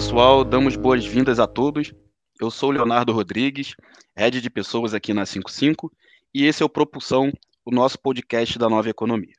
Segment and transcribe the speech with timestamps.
[0.00, 1.92] pessoal, damos boas-vindas a todos.
[2.40, 3.74] Eu sou Leonardo Rodrigues,
[4.16, 5.92] head de pessoas aqui na 55,
[6.32, 7.30] e esse é o Propulsão,
[7.66, 9.34] o nosso podcast da nova economia.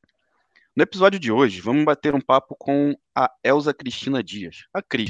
[0.76, 5.10] No episódio de hoje, vamos bater um papo com a Elza Cristina Dias, a Cris,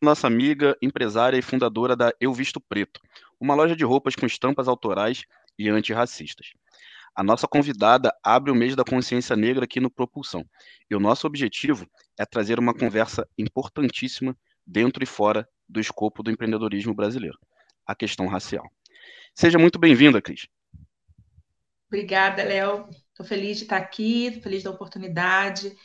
[0.00, 2.98] nossa amiga, empresária e fundadora da Eu Visto Preto,
[3.38, 5.24] uma loja de roupas com estampas autorais
[5.58, 6.52] e antirracistas.
[7.14, 10.42] A nossa convidada abre o mês da consciência negra aqui no Propulsão.
[10.90, 11.86] E o nosso objetivo
[12.18, 14.34] é trazer uma conversa importantíssima
[14.66, 17.38] dentro e fora do escopo do empreendedorismo brasileiro,
[17.86, 18.68] a questão racial.
[19.34, 20.46] Seja muito bem-vinda, Cris.
[21.88, 22.88] Obrigada, Léo.
[23.10, 25.76] Estou feliz de estar aqui, feliz da oportunidade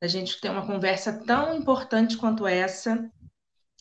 [0.00, 3.10] da gente ter uma conversa tão importante quanto essa.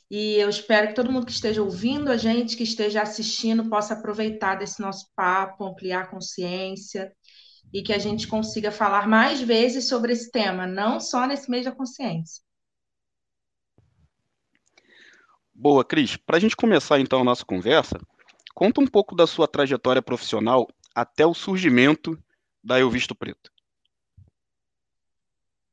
[0.10, 3.94] E eu espero que todo mundo que esteja ouvindo a gente, que esteja assistindo, possa
[3.94, 7.12] aproveitar desse nosso papo, ampliar a consciência
[7.74, 11.66] e que a gente consiga falar mais vezes sobre esse tema, não só nesse mês
[11.66, 12.43] da consciência.
[15.64, 16.18] Boa, Cris.
[16.18, 17.98] Para a gente começar então a nossa conversa,
[18.54, 22.22] conta um pouco da sua trajetória profissional até o surgimento
[22.62, 23.50] da Eu Visto Preto.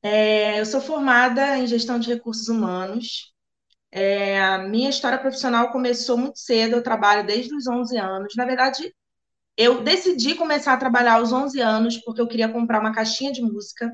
[0.00, 3.34] É, eu sou formada em gestão de recursos humanos.
[3.90, 8.34] É, a minha história profissional começou muito cedo, eu trabalho desde os 11 anos.
[8.36, 8.94] Na verdade,
[9.56, 13.42] eu decidi começar a trabalhar aos 11 anos porque eu queria comprar uma caixinha de
[13.42, 13.90] música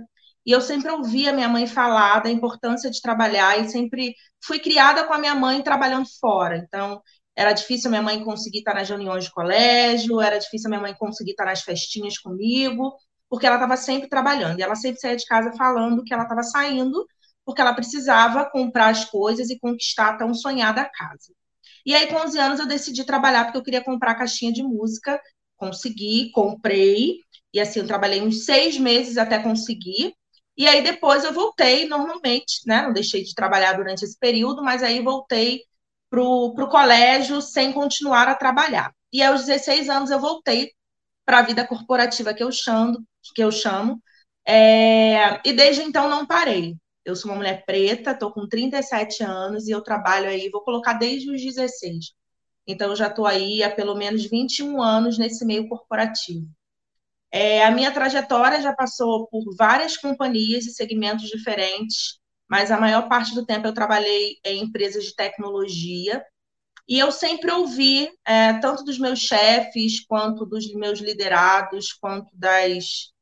[0.47, 5.05] e eu sempre ouvia minha mãe falar da importância de trabalhar e sempre fui criada
[5.05, 6.57] com a minha mãe trabalhando fora.
[6.59, 7.01] Então,
[7.35, 10.81] era difícil a minha mãe conseguir estar nas reuniões de colégio, era difícil a minha
[10.81, 12.95] mãe conseguir estar nas festinhas comigo,
[13.29, 14.59] porque ela estava sempre trabalhando.
[14.61, 17.05] E ela sempre saía de casa falando que ela estava saindo
[17.45, 21.33] porque ela precisava comprar as coisas e conquistar a tão sonhada casa.
[21.85, 24.63] E aí, com 11 anos, eu decidi trabalhar porque eu queria comprar a caixinha de
[24.63, 25.21] música.
[25.57, 27.21] Consegui, comprei,
[27.55, 30.13] e assim, eu trabalhei uns seis meses até conseguir.
[30.57, 32.83] E aí depois eu voltei normalmente, né?
[32.83, 35.63] Não deixei de trabalhar durante esse período, mas aí voltei
[36.11, 38.93] para o colégio sem continuar a trabalhar.
[39.13, 40.73] E aos 16 anos eu voltei
[41.25, 44.01] para a vida corporativa que eu chamo, que eu chamo
[44.47, 46.77] é, e desde então não parei.
[47.05, 50.95] Eu sou uma mulher preta, estou com 37 anos e eu trabalho aí, vou colocar
[50.95, 52.13] desde os 16.
[52.67, 56.49] Então, eu já estou aí há pelo menos 21 anos nesse meio corporativo.
[57.39, 63.11] É, a minha trajetória já passou por várias companhias e segmentos diferentes, mas a maior
[63.11, 66.25] parte do tempo eu trabalhei em empresas de tecnologia.
[66.89, 73.13] E eu sempre ouvi, é, tanto dos meus chefes, quanto dos meus liderados, quanto das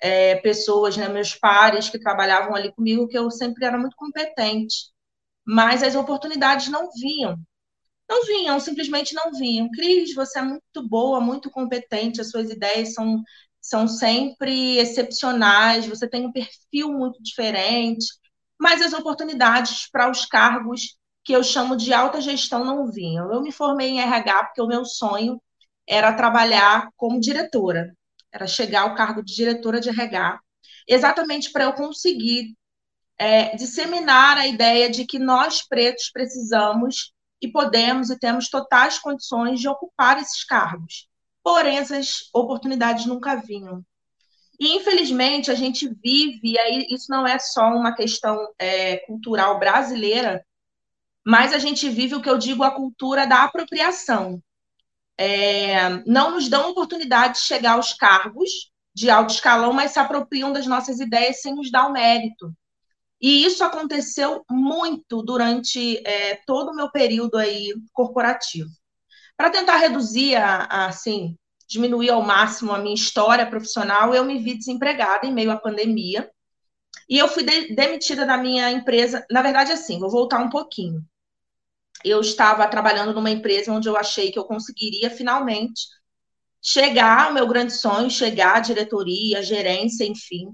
[0.00, 4.90] é, pessoas, né, meus pares que trabalhavam ali comigo, que eu sempre era muito competente.
[5.44, 7.36] Mas as oportunidades não vinham.
[8.08, 9.70] Não vinham, simplesmente não vinham.
[9.70, 13.22] Cris, você é muito boa, muito competente, as suas ideias são
[13.60, 18.06] são sempre excepcionais, você tem um perfil muito diferente,
[18.58, 23.32] mas as oportunidades para os cargos que eu chamo de alta gestão não vinham.
[23.32, 25.40] Eu me formei em RH porque o meu sonho
[25.86, 27.94] era trabalhar como diretora,
[28.32, 30.40] era chegar ao cargo de diretora de RH,
[30.88, 32.54] exatamente para eu conseguir
[33.18, 39.60] é, disseminar a ideia de que nós pretos precisamos e podemos e temos totais condições
[39.60, 41.09] de ocupar esses cargos
[41.50, 43.84] porém essas oportunidades nunca vinham.
[44.58, 49.58] E, infelizmente, a gente vive, e aí isso não é só uma questão é, cultural
[49.58, 50.46] brasileira,
[51.26, 54.40] mas a gente vive o que eu digo a cultura da apropriação.
[55.18, 60.52] É, não nos dão oportunidade de chegar aos cargos de alto escalão, mas se apropriam
[60.52, 62.54] das nossas ideias sem nos dar o mérito.
[63.20, 68.70] E isso aconteceu muito durante é, todo o meu período aí corporativo.
[69.40, 71.34] Para tentar reduzir, a, a, assim,
[71.66, 76.30] diminuir ao máximo a minha história profissional, eu me vi desempregada em meio à pandemia.
[77.08, 79.24] E eu fui de, demitida da minha empresa.
[79.30, 81.02] Na verdade, assim, vou voltar um pouquinho.
[82.04, 85.86] Eu estava trabalhando numa empresa onde eu achei que eu conseguiria finalmente
[86.60, 90.50] chegar ao meu grande sonho, chegar à diretoria, à gerência, enfim.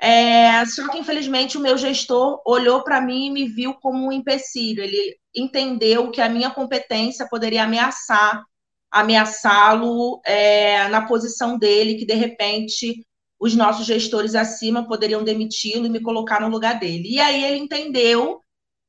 [0.00, 4.12] É, só que, infelizmente, o meu gestor olhou para mim e me viu como um
[4.12, 4.82] empecilho.
[4.82, 8.42] Ele entendeu que a minha competência poderia ameaçar,
[8.90, 13.06] ameaçá-lo é, na posição dele, que de repente
[13.38, 17.10] os nossos gestores acima poderiam demiti-lo e me colocar no lugar dele.
[17.10, 18.40] E aí ele entendeu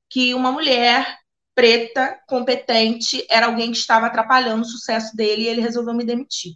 [0.10, 1.20] que uma mulher
[1.54, 6.54] preta, competente, era alguém que estava atrapalhando o sucesso dele e ele resolveu me demitir.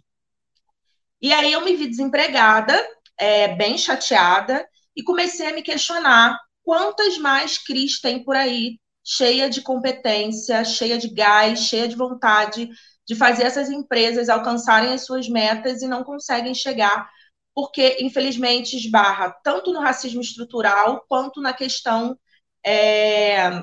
[1.20, 2.82] E aí eu me vi desempregada,
[3.18, 9.48] é, bem chateada, e comecei a me questionar quantas mais Cris tem por aí cheia
[9.48, 12.68] de competência, cheia de gás, cheia de vontade
[13.06, 17.08] de fazer essas empresas alcançarem as suas metas e não conseguem chegar,
[17.54, 22.18] porque, infelizmente, esbarra tanto no racismo estrutural quanto na questão
[22.64, 23.62] é,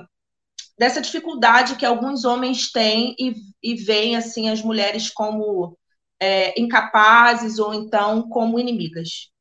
[0.78, 5.78] dessa dificuldade que alguns homens têm e, e veem assim as mulheres como
[6.22, 9.33] é, incapazes ou então como inimigas.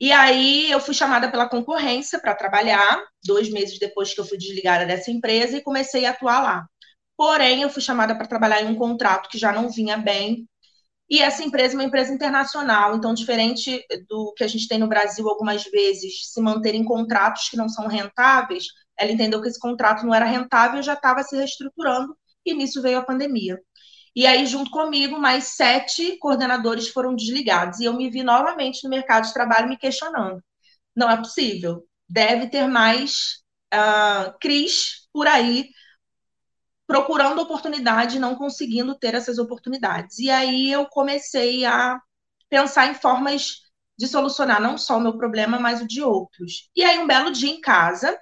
[0.00, 4.38] E aí eu fui chamada pela concorrência para trabalhar, dois meses depois que eu fui
[4.38, 6.66] desligada dessa empresa e comecei a atuar lá.
[7.16, 10.48] Porém, eu fui chamada para trabalhar em um contrato que já não vinha bem.
[11.10, 14.88] E essa empresa é uma empresa internacional, então, diferente do que a gente tem no
[14.88, 18.66] Brasil algumas vezes, se manter em contratos que não são rentáveis,
[18.98, 22.16] ela entendeu que esse contrato não era rentável e já estava se reestruturando,
[22.46, 23.58] e nisso veio a pandemia.
[24.14, 27.78] E aí, junto comigo, mais sete coordenadores foram desligados.
[27.80, 30.42] E eu me vi novamente no mercado de trabalho me questionando.
[30.96, 31.84] Não é possível.
[32.08, 33.42] Deve ter mais
[33.72, 35.70] uh, CRIs por aí
[36.86, 40.18] procurando oportunidade não conseguindo ter essas oportunidades.
[40.18, 42.00] E aí eu comecei a
[42.48, 43.60] pensar em formas
[43.96, 46.68] de solucionar não só o meu problema, mas o de outros.
[46.74, 48.18] E aí, um belo dia em casa,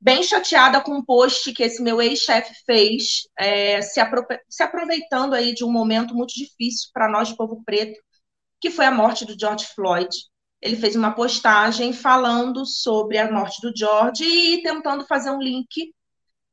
[0.00, 5.34] bem chateada com um post que esse meu ex-chefe fez, é, se, apro se, aproveitando
[5.34, 8.00] aí de um momento muito difícil para nós, povo preto,
[8.60, 10.14] que foi a morte do George Floyd.
[10.60, 15.92] Ele fez uma postagem falando sobre a morte do George e tentando fazer um link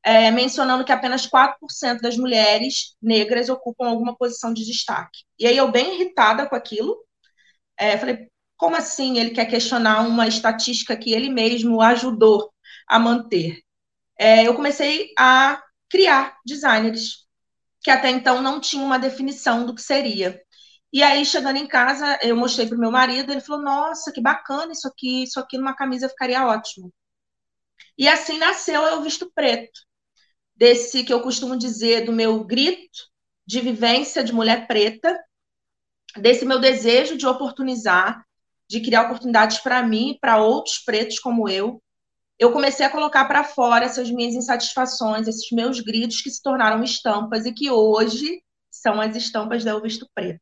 [0.03, 5.23] é, mencionando que apenas 4% das mulheres negras ocupam alguma posição de destaque.
[5.39, 6.95] E aí eu, bem irritada com aquilo,
[7.77, 12.53] é, falei, como assim ele quer questionar uma estatística que ele mesmo ajudou
[12.87, 13.61] a manter.
[14.17, 17.25] É, eu comecei a criar designers,
[17.81, 20.41] que até então não tinha uma definição do que seria.
[20.91, 24.21] E aí, chegando em casa, eu mostrei para o meu marido, ele falou, nossa, que
[24.21, 26.91] bacana isso aqui, isso aqui numa camisa ficaria ótimo.
[27.97, 29.79] E assim nasceu Eu Visto Preto,
[30.55, 33.09] desse que eu costumo dizer do meu grito
[33.45, 35.17] de vivência de mulher preta,
[36.17, 38.25] desse meu desejo de oportunizar,
[38.67, 41.81] de criar oportunidades para mim e para outros pretos como eu,
[42.37, 46.83] eu comecei a colocar para fora essas minhas insatisfações, esses meus gritos que se tornaram
[46.83, 50.41] estampas e que hoje são as estampas da Eu Visto Preto.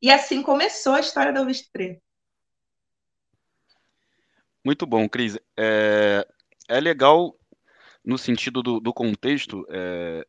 [0.00, 2.00] E assim começou a história da Eu Visto Preto.
[4.64, 5.36] Muito bom, Cris.
[5.58, 6.24] É,
[6.68, 7.36] é legal,
[8.04, 10.24] no sentido do, do contexto, é,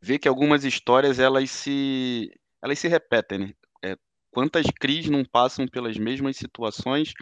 [0.00, 2.30] ver que algumas histórias elas se,
[2.62, 3.38] elas se repetem.
[3.38, 3.54] Né?
[3.82, 3.96] É,
[4.30, 7.14] quantas Cris não passam pelas mesmas situações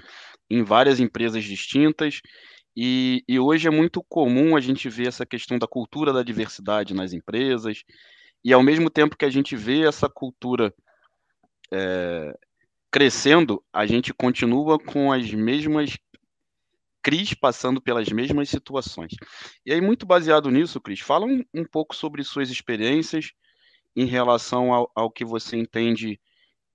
[0.51, 2.21] em várias empresas distintas
[2.77, 6.93] e, e, hoje é muito comum a gente ver essa questão da cultura da diversidade
[6.93, 7.83] nas empresas,
[8.45, 10.75] e ao mesmo tempo que a gente vê essa cultura
[11.73, 12.37] é,
[12.91, 15.97] crescendo, a gente continua com as mesmas
[17.03, 19.13] Cris passando pelas mesmas situações.
[19.65, 23.31] E aí, muito baseado nisso, Cris, fala um, um pouco sobre suas experiências
[23.95, 26.21] em relação ao, ao que você entende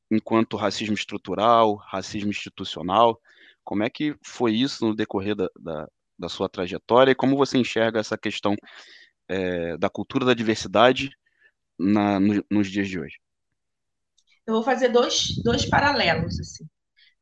[0.09, 3.19] enquanto racismo estrutural, racismo institucional,
[3.63, 5.87] como é que foi isso no decorrer da, da,
[6.17, 8.55] da sua trajetória e como você enxerga essa questão
[9.27, 11.09] é, da cultura da diversidade
[11.77, 13.17] na, no, nos dias de hoje?
[14.45, 16.39] Eu vou fazer dois, dois paralelos.
[16.39, 16.65] Assim.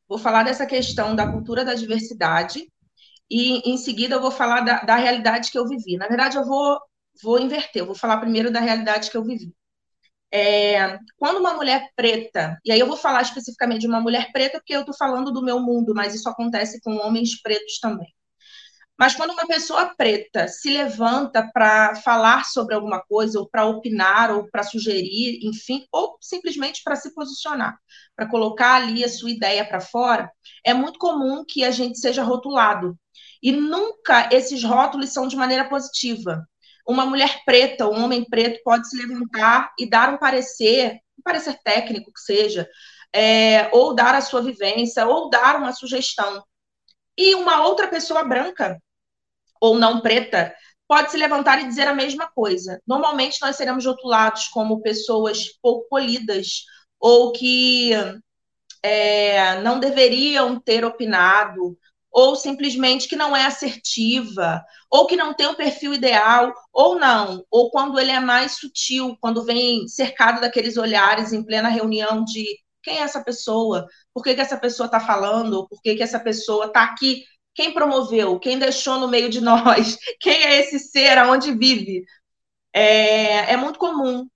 [0.08, 2.72] Vou falar dessa questão da cultura da diversidade
[3.30, 5.98] e, em seguida, eu vou falar da, da realidade que eu vivi.
[5.98, 6.80] Na verdade, eu vou,
[7.22, 7.82] vou inverter.
[7.82, 9.54] Eu vou falar primeiro da realidade que eu vivi.
[10.32, 14.60] É, quando uma mulher preta, e aí eu vou falar especificamente de uma mulher preta,
[14.60, 18.08] porque eu estou falando do meu mundo, mas isso acontece com homens pretos também.
[19.00, 24.30] Mas quando uma pessoa preta se levanta para falar sobre alguma coisa, ou para opinar,
[24.30, 27.80] ou para sugerir, enfim, ou simplesmente para se posicionar,
[28.14, 30.30] para colocar ali a sua ideia para fora,
[30.66, 32.98] é muito comum que a gente seja rotulado.
[33.42, 36.46] E nunca esses rótulos são de maneira positiva
[36.90, 41.60] uma mulher preta, um homem preto pode se levantar e dar um parecer, um parecer
[41.64, 42.68] técnico que seja,
[43.14, 46.44] é, ou dar a sua vivência, ou dar uma sugestão.
[47.16, 48.82] E uma outra pessoa branca,
[49.62, 50.52] ou não preta,
[50.88, 52.82] pode se levantar e dizer a mesma coisa.
[52.88, 56.64] Normalmente nós seremos rotulados como pessoas pouco polidas,
[57.00, 57.92] ou que
[58.82, 61.78] é, não deveriam ter opinado,
[62.12, 67.44] ou simplesmente que não é assertiva, ou que não tem o perfil ideal, ou não,
[67.52, 72.46] ou quando ele é mais sutil, quando vem cercado daqueles olhares em plena reunião de
[72.82, 76.20] quem é essa pessoa, por que, que essa pessoa está falando, por que, que essa
[76.20, 77.24] pessoa está aqui,
[77.54, 82.04] quem promoveu, quem deixou no meio de nós, quem é esse ser, aonde vive.
[82.74, 84.28] É, é muito comum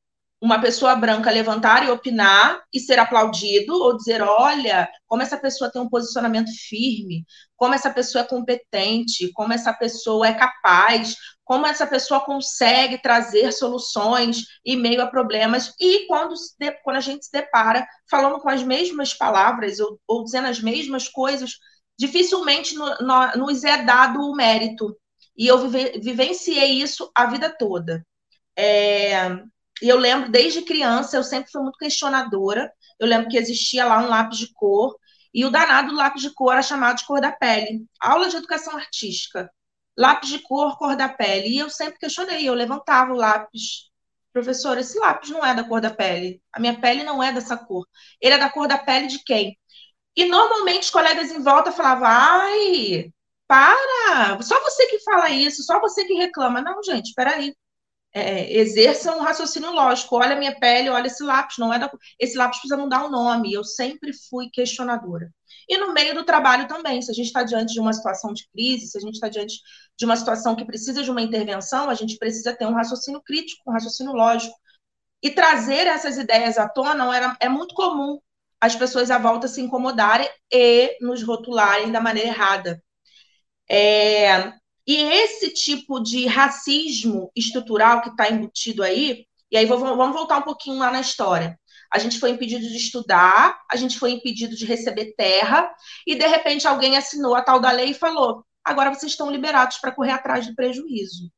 [0.43, 5.71] uma pessoa branca levantar e opinar e ser aplaudido, ou dizer: olha, como essa pessoa
[5.71, 11.65] tem um posicionamento firme, como essa pessoa é competente, como essa pessoa é capaz, como
[11.65, 15.73] essa pessoa consegue trazer soluções em meio a problemas.
[15.79, 16.33] E quando,
[16.83, 21.07] quando a gente se depara falando com as mesmas palavras ou, ou dizendo as mesmas
[21.07, 21.51] coisas,
[21.97, 24.93] dificilmente no, no, nos é dado o mérito.
[25.37, 28.05] E eu vive, vivenciei isso a vida toda.
[28.57, 29.41] É,
[29.83, 32.71] e eu lembro, desde criança, eu sempre fui muito questionadora.
[32.97, 34.95] Eu lembro que existia lá um lápis de cor,
[35.33, 37.85] e o danado do lápis de cor era chamado de cor da pele.
[37.99, 39.51] Aula de educação artística.
[39.97, 41.49] Lápis de cor, cor da pele.
[41.49, 43.89] E eu sempre questionei, eu levantava o lápis.
[44.31, 46.41] Professor, esse lápis não é da cor da pele.
[46.53, 47.85] A minha pele não é dessa cor.
[48.21, 49.57] Ele é da cor da pele de quem?
[50.15, 53.11] E normalmente os colegas em volta falavam: ai,
[53.47, 56.61] para, só você que fala isso, só você que reclama.
[56.61, 57.53] Não, gente, espera aí
[58.13, 60.15] é, exerça um raciocínio lógico.
[60.15, 61.91] Olha a minha pele, olha esse lápis, não é da...
[62.19, 63.53] esse lápis precisa mudar o nome.
[63.53, 65.33] Eu sempre fui questionadora.
[65.67, 68.47] E no meio do trabalho também, se a gente está diante de uma situação de
[68.49, 69.59] crise, se a gente está diante
[69.97, 73.63] de uma situação que precisa de uma intervenção, a gente precisa ter um raciocínio crítico,
[73.67, 74.55] um raciocínio lógico.
[75.21, 78.19] E trazer essas ideias à tona era, é muito comum
[78.59, 82.81] as pessoas à volta se incomodarem e nos rotularem da maneira errada.
[83.69, 84.53] É,
[84.85, 90.43] e esse tipo de racismo estrutural que está embutido aí, e aí vamos voltar um
[90.43, 91.59] pouquinho lá na história.
[91.91, 95.71] A gente foi impedido de estudar, a gente foi impedido de receber terra,
[96.07, 99.77] e de repente alguém assinou a tal da lei e falou: agora vocês estão liberados
[99.77, 101.31] para correr atrás do prejuízo.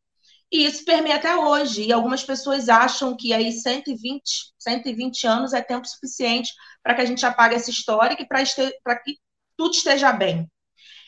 [0.51, 1.83] E isso permeia até hoje.
[1.83, 7.05] E algumas pessoas acham que aí 120, 120 anos é tempo suficiente para que a
[7.05, 9.17] gente apague essa história e para que
[9.57, 10.49] tudo esteja bem.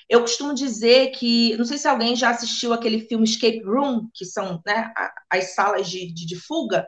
[0.10, 4.26] Eu costumo dizer que, não sei se alguém já assistiu aquele filme Escape Room, que
[4.26, 4.94] são né,
[5.30, 6.88] as salas de, de, de fuga.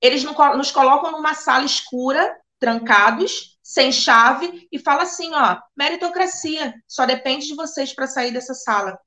[0.00, 7.06] Eles nos colocam numa sala escura, trancados, sem chave, e fala assim: ó, meritocracia, só
[7.06, 8.98] depende de vocês para sair dessa sala.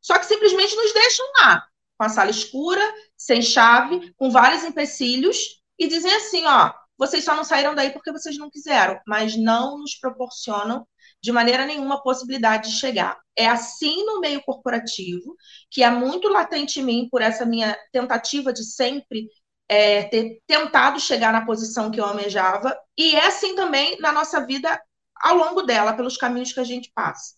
[0.00, 1.66] Só que simplesmente nos deixam lá,
[1.98, 2.82] com a sala escura,
[3.16, 5.36] sem chave, com vários empecilhos,
[5.78, 9.78] e dizem assim: ó, vocês só não saíram daí porque vocês não quiseram, mas não
[9.78, 10.86] nos proporcionam
[11.24, 13.18] de maneira nenhuma possibilidade de chegar.
[13.34, 15.34] É assim no meio corporativo,
[15.70, 19.26] que é muito latente em mim por essa minha tentativa de sempre
[19.66, 24.44] é, ter tentado chegar na posição que eu almejava, e é assim também na nossa
[24.44, 24.78] vida
[25.16, 27.36] ao longo dela, pelos caminhos que a gente passa.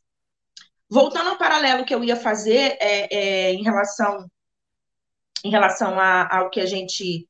[0.90, 4.28] Voltando ao paralelo que eu ia fazer é, é, em relação,
[5.45, 7.28] em relação a, ao que a gente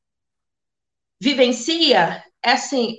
[1.20, 2.96] vivencia, é assim,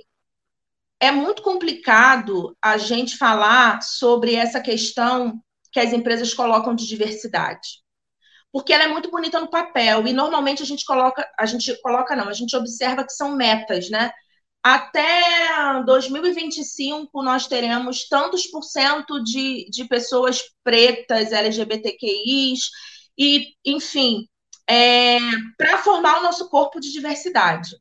[1.00, 5.40] é muito complicado a gente falar sobre essa questão
[5.72, 7.68] que as empresas colocam de diversidade.
[8.50, 12.16] Porque ela é muito bonita no papel e normalmente a gente coloca, a gente coloca
[12.16, 14.10] não, a gente observa que são metas, né?
[14.62, 22.70] Até 2025 nós teremos tantos por cento de, de pessoas pretas, LGBTQIs
[23.16, 24.26] e, enfim,
[24.68, 25.18] é,
[25.56, 27.76] para formar o nosso corpo de diversidade.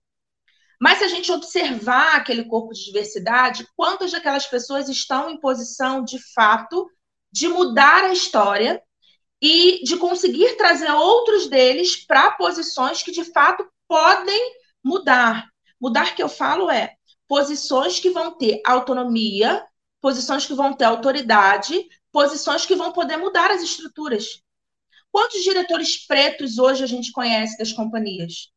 [0.79, 6.03] Mas se a gente observar aquele corpo de diversidade, quantas daquelas pessoas estão em posição,
[6.03, 6.87] de fato,
[7.31, 8.81] de mudar a história
[9.41, 15.47] e de conseguir trazer outros deles para posições que, de fato, podem mudar.
[15.79, 16.95] Mudar que eu falo é
[17.27, 19.65] posições que vão ter autonomia,
[20.01, 24.41] posições que vão ter autoridade, posições que vão poder mudar as estruturas.
[25.11, 28.51] Quantos diretores pretos hoje a gente conhece das companhias?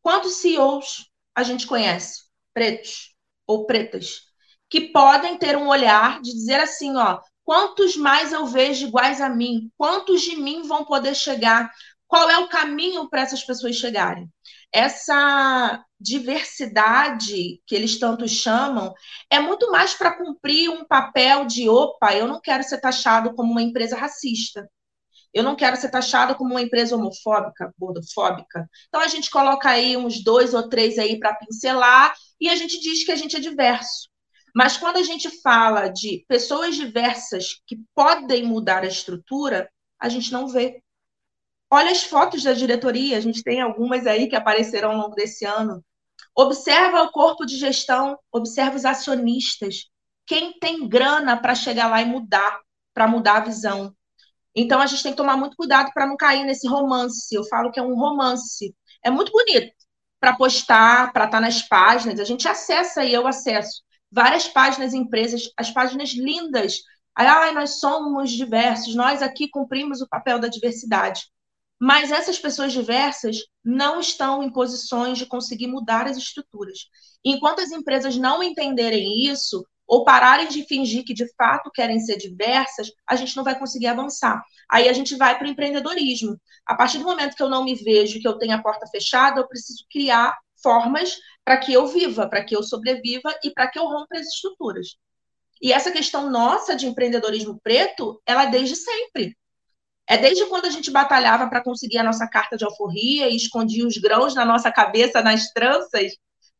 [0.00, 1.10] Quantos CEOs?
[1.34, 2.22] A gente conhece
[2.52, 3.14] pretos
[3.46, 4.22] ou pretas
[4.70, 9.28] que podem ter um olhar de dizer assim, ó, quantos mais eu vejo iguais a
[9.28, 9.70] mim?
[9.76, 11.70] Quantos de mim vão poder chegar?
[12.08, 14.28] Qual é o caminho para essas pessoas chegarem?
[14.72, 18.92] Essa diversidade que eles tanto chamam
[19.30, 23.52] é muito mais para cumprir um papel de opa, eu não quero ser taxado como
[23.52, 24.68] uma empresa racista.
[25.34, 28.68] Eu não quero ser taxada como uma empresa homofóbica, gordofóbica.
[28.86, 32.78] Então a gente coloca aí uns dois ou três aí para pincelar e a gente
[32.80, 34.08] diz que a gente é diverso.
[34.54, 40.32] Mas quando a gente fala de pessoas diversas que podem mudar a estrutura, a gente
[40.32, 40.80] não vê.
[41.68, 45.44] Olha as fotos da diretoria, a gente tem algumas aí que aparecerão ao longo desse
[45.44, 45.84] ano.
[46.36, 49.90] Observa o corpo de gestão, observa os acionistas.
[50.24, 52.60] Quem tem grana para chegar lá e mudar,
[52.92, 53.92] para mudar a visão.
[54.54, 57.34] Então a gente tem que tomar muito cuidado para não cair nesse romance.
[57.34, 58.74] Eu falo que é um romance.
[59.04, 59.72] É muito bonito
[60.20, 62.20] para postar, para estar tá nas páginas.
[62.20, 63.82] A gente acessa e eu acesso
[64.14, 66.78] várias páginas empresas, as páginas lindas.
[67.16, 71.22] Ai, nós somos diversos, nós aqui cumprimos o papel da diversidade.
[71.80, 76.86] Mas essas pessoas diversas não estão em posições de conseguir mudar as estruturas.
[77.24, 82.16] Enquanto as empresas não entenderem isso, ou pararem de fingir que de fato querem ser
[82.16, 84.42] diversas, a gente não vai conseguir avançar.
[84.70, 86.40] Aí a gente vai para o empreendedorismo.
[86.66, 89.40] A partir do momento que eu não me vejo, que eu tenho a porta fechada,
[89.40, 93.78] eu preciso criar formas para que eu viva, para que eu sobreviva e para que
[93.78, 94.96] eu rompa as estruturas.
[95.60, 99.36] E essa questão nossa de empreendedorismo preto, ela é desde sempre.
[100.06, 103.86] É desde quando a gente batalhava para conseguir a nossa carta de alforria e escondia
[103.86, 106.12] os grãos na nossa cabeça, nas tranças,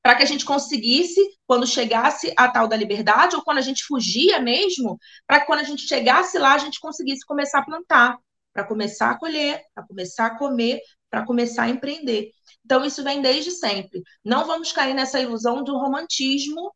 [0.04, 3.84] para que a gente conseguisse, quando chegasse a tal da liberdade, ou quando a gente
[3.84, 8.18] fugia mesmo, para que quando a gente chegasse lá, a gente conseguisse começar a plantar,
[8.52, 12.28] para começar a colher, para começar a comer, para começar a empreender.
[12.62, 14.02] Então, isso vem desde sempre.
[14.23, 16.70] Não vamos cair nessa ilusão do romantismo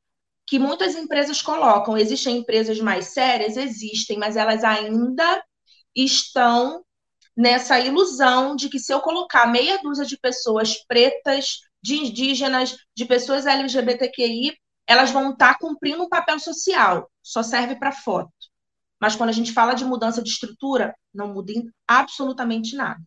[0.46, 1.98] que muitas empresas colocam.
[1.98, 3.58] Existem empresas mais sérias?
[3.58, 5.44] Existem, mas elas ainda
[5.94, 6.82] estão
[7.36, 13.04] nessa ilusão de que se eu colocar meia dúzia de pessoas pretas, de indígenas, de
[13.04, 14.56] pessoas LGBTQI,
[14.86, 18.32] elas vão estar cumprindo um papel social, só serve para foto.
[19.00, 21.52] Mas quando a gente fala de mudança de estrutura, não muda
[21.86, 23.00] absolutamente nada.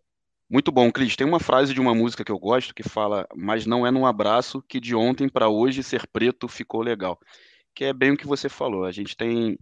[0.49, 1.15] Muito bom, Cris.
[1.15, 4.05] Tem uma frase de uma música que eu gosto que fala: Mas não é num
[4.05, 7.19] abraço que de ontem para hoje ser preto ficou legal.
[7.73, 8.85] Que é bem o que você falou.
[8.85, 9.57] A gente tem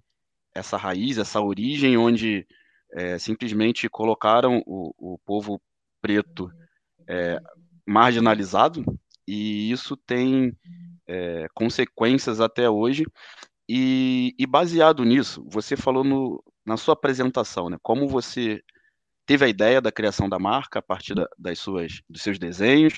[0.54, 2.46] essa raiz, essa origem onde
[2.94, 5.62] é, simplesmente colocaram o, o povo
[6.02, 6.52] preto
[7.08, 7.40] é,
[7.90, 8.86] marginalizado,
[9.28, 10.56] e isso tem
[11.08, 13.06] é, consequências até hoje.
[13.68, 18.62] E, e, baseado nisso, você falou no, na sua apresentação, né, como você
[19.26, 22.96] teve a ideia da criação da marca a partir da, das suas, dos seus desenhos,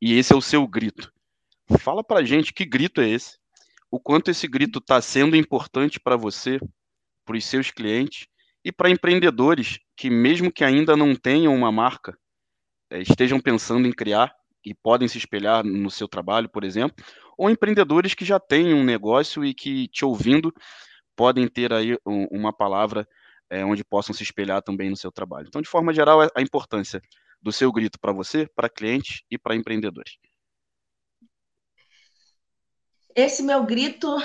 [0.00, 1.12] e esse é o seu grito.
[1.80, 3.38] Fala para gente que grito é esse,
[3.90, 6.60] o quanto esse grito está sendo importante para você,
[7.24, 8.26] para os seus clientes,
[8.64, 12.16] e para empreendedores que, mesmo que ainda não tenham uma marca,
[12.90, 17.04] estejam pensando em criar e podem se espelhar no seu trabalho, por exemplo,
[17.36, 20.52] ou empreendedores que já têm um negócio e que, te ouvindo,
[21.14, 23.08] podem ter aí uma palavra
[23.50, 25.46] é, onde possam se espelhar também no seu trabalho.
[25.48, 27.00] Então, de forma geral, a importância
[27.40, 30.16] do seu grito para você, para clientes e para empreendedores.
[33.14, 34.16] Esse meu grito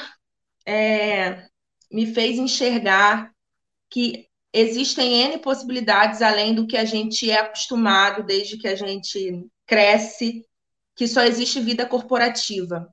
[0.65, 1.47] é,
[1.91, 3.33] me fez enxergar
[3.89, 9.45] que existem N possibilidades além do que a gente é acostumado desde que a gente
[9.65, 10.45] cresce,
[10.95, 12.87] que só existe vida corporativa.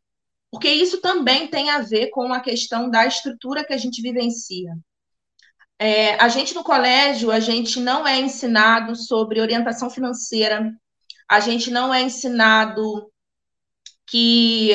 [0.50, 4.74] Porque isso também tem a ver com a questão da estrutura que a gente vivencia.
[5.78, 10.74] É, a gente no colégio, a gente não é ensinado sobre orientação financeira,
[11.28, 13.10] a gente não é ensinado
[14.06, 14.72] que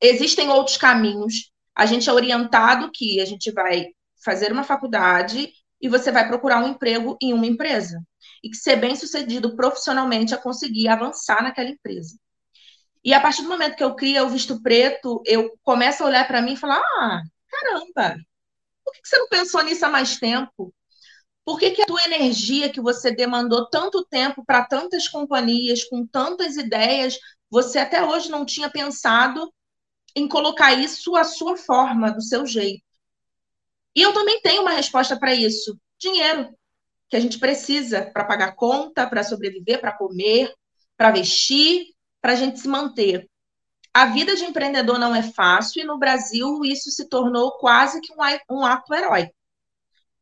[0.00, 3.86] existem outros caminhos, a gente é orientado que a gente vai
[4.24, 8.00] fazer uma faculdade e você vai procurar um emprego em uma empresa.
[8.42, 12.16] E que ser bem sucedido profissionalmente é conseguir avançar naquela empresa.
[13.04, 16.26] E a partir do momento que eu crio o visto preto, eu começo a olhar
[16.26, 18.16] para mim e falar: ah, caramba,
[18.84, 20.72] por que você não pensou nisso há mais tempo?
[21.44, 26.06] Por que, que a tua energia que você demandou tanto tempo para tantas companhias, com
[26.06, 27.18] tantas ideias,
[27.50, 29.52] você até hoje não tinha pensado
[30.14, 32.82] em colocar isso à sua forma, do seu jeito?
[33.94, 36.54] E eu também tenho uma resposta para isso: dinheiro,
[37.08, 40.52] que a gente precisa para pagar conta, para sobreviver, para comer,
[40.96, 41.88] para vestir,
[42.20, 43.28] para a gente se manter.
[43.92, 48.14] A vida de empreendedor não é fácil e no Brasil isso se tornou quase que
[48.50, 49.34] um, ato heróico.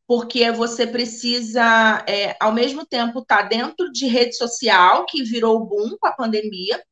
[0.05, 5.65] Porque você precisa, é, ao mesmo tempo, estar tá dentro de rede social, que virou
[5.65, 6.83] boom com a pandemia,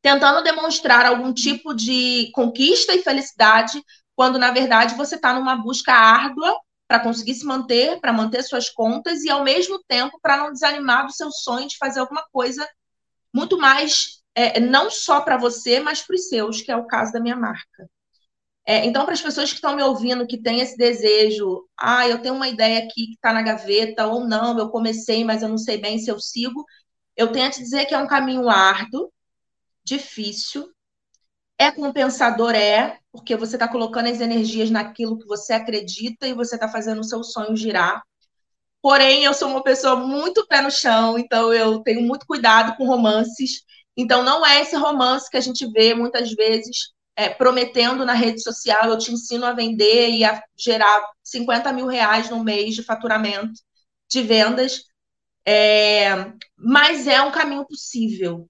[0.00, 3.82] tentando demonstrar algum tipo de conquista e felicidade
[4.18, 8.68] quando na verdade você está numa busca árdua para conseguir se manter, para manter suas
[8.68, 12.68] contas e ao mesmo tempo para não desanimar do seu sonho de fazer alguma coisa
[13.32, 17.12] muito mais é, não só para você, mas para os seus, que é o caso
[17.12, 17.88] da minha marca.
[18.66, 22.20] É, então, para as pessoas que estão me ouvindo, que têm esse desejo, ah, eu
[22.20, 25.58] tenho uma ideia aqui que está na gaveta, ou não, eu comecei, mas eu não
[25.58, 26.64] sei bem se eu sigo,
[27.16, 29.12] eu tenho a te dizer que é um caminho árduo,
[29.84, 30.68] difícil,
[31.56, 36.54] é compensador, é, porque você está colocando as energias naquilo que você acredita e você
[36.54, 38.00] está fazendo o seu sonho girar.
[38.80, 42.86] Porém, eu sou uma pessoa muito pé no chão, então eu tenho muito cuidado com
[42.86, 43.62] romances.
[43.96, 48.40] Então, não é esse romance que a gente vê muitas vezes é, prometendo na rede
[48.40, 52.84] social: eu te ensino a vender e a gerar 50 mil reais no mês de
[52.84, 53.60] faturamento
[54.08, 54.84] de vendas.
[55.44, 58.48] É, mas é um caminho possível.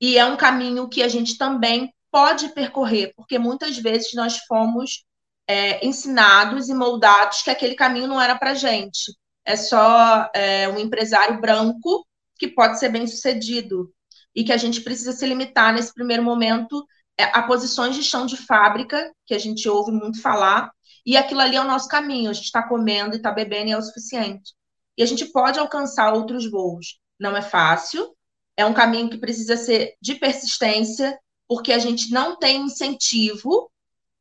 [0.00, 5.04] E é um caminho que a gente também pode percorrer, porque muitas vezes nós fomos
[5.48, 9.16] é, ensinados e moldados que aquele caminho não era para gente.
[9.44, 12.06] É só é, um empresário branco
[12.38, 13.92] que pode ser bem sucedido
[14.34, 16.86] e que a gente precisa se limitar nesse primeiro momento
[17.18, 20.70] é, a posições de chão de fábrica, que a gente ouve muito falar,
[21.04, 22.30] e aquilo ali é o nosso caminho.
[22.30, 24.52] A gente está comendo e está bebendo e é o suficiente.
[24.96, 26.98] E a gente pode alcançar outros voos.
[27.18, 28.14] Não é fácil,
[28.56, 31.18] é um caminho que precisa ser de persistência,
[31.52, 33.70] porque a gente não tem incentivo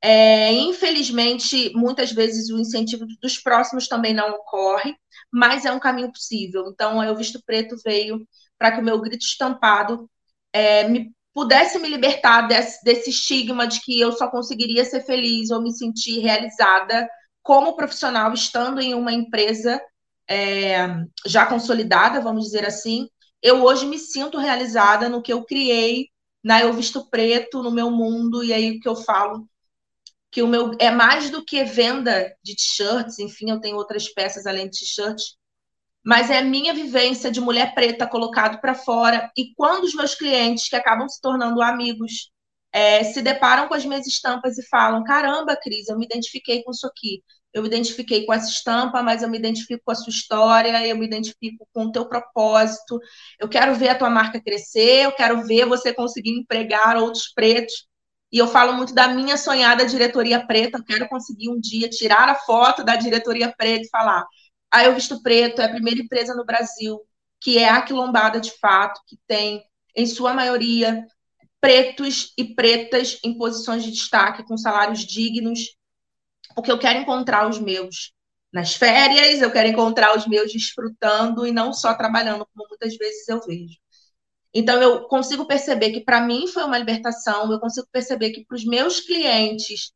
[0.04, 4.96] É, infelizmente, muitas vezes o incentivo dos próximos também não ocorre,
[5.32, 6.66] mas é um caminho possível.
[6.74, 10.10] Então, o Visto Preto veio para que o meu grito estampado
[10.54, 15.52] é, me, pudesse me libertar desse, desse estigma de que eu só conseguiria ser feliz
[15.52, 17.10] ou me sentir realizada
[17.44, 19.82] como profissional estando em uma empresa
[20.30, 20.88] é,
[21.26, 23.08] já consolidada, vamos dizer assim.
[23.42, 26.08] Eu hoje me sinto realizada no que eu criei
[26.44, 29.48] na Eu Visto Preto, no meu mundo, e aí o que eu falo
[30.32, 34.46] que o meu é mais do que venda de t-shirts, enfim, eu tenho outras peças
[34.48, 35.36] além de t-shirts,
[36.04, 39.30] mas é a minha vivência de mulher preta colocado para fora.
[39.38, 42.32] E quando os meus clientes, que acabam se tornando amigos,
[42.72, 46.72] é, se deparam com as minhas estampas e falam: caramba, Cris, eu me identifiquei com
[46.72, 47.22] isso aqui.
[47.54, 50.98] Eu me identifiquei com essa estampa, mas eu me identifico com a sua história, eu
[50.98, 53.00] me identifico com o teu propósito.
[53.40, 57.86] Eu quero ver a tua marca crescer, eu quero ver você conseguir empregar outros pretos.
[58.32, 60.78] E eu falo muito da minha sonhada diretoria preta.
[60.78, 64.26] Eu quero conseguir um dia tirar a foto da diretoria preta e falar:
[64.72, 67.02] a Eu Visto Preto é a primeira empresa no Brasil
[67.42, 71.06] que é aquilombada de fato, que tem, em sua maioria,
[71.60, 75.76] pretos e pretas em posições de destaque, com salários dignos,
[76.56, 78.14] porque eu quero encontrar os meus
[78.52, 83.28] nas férias, eu quero encontrar os meus desfrutando e não só trabalhando, como muitas vezes
[83.30, 83.78] eu vejo.
[84.54, 88.56] Então, eu consigo perceber que para mim foi uma libertação, eu consigo perceber que para
[88.56, 89.92] os meus clientes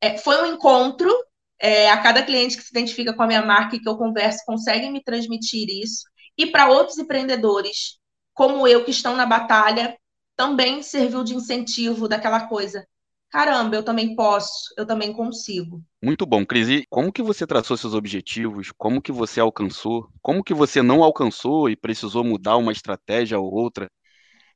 [0.00, 1.10] é, foi um encontro
[1.58, 4.44] é, a cada cliente que se identifica com a minha marca e que eu converso
[4.46, 6.04] consegue me transmitir isso.
[6.36, 7.98] E para outros empreendedores,
[8.34, 9.96] como eu, que estão na batalha,
[10.36, 12.86] também serviu de incentivo daquela coisa.
[13.36, 15.84] Caramba, eu também posso, eu também consigo.
[16.02, 16.70] Muito bom, Cris.
[16.70, 18.72] E como que você traçou seus objetivos?
[18.78, 20.08] Como que você alcançou?
[20.22, 23.90] Como que você não alcançou e precisou mudar uma estratégia ou outra?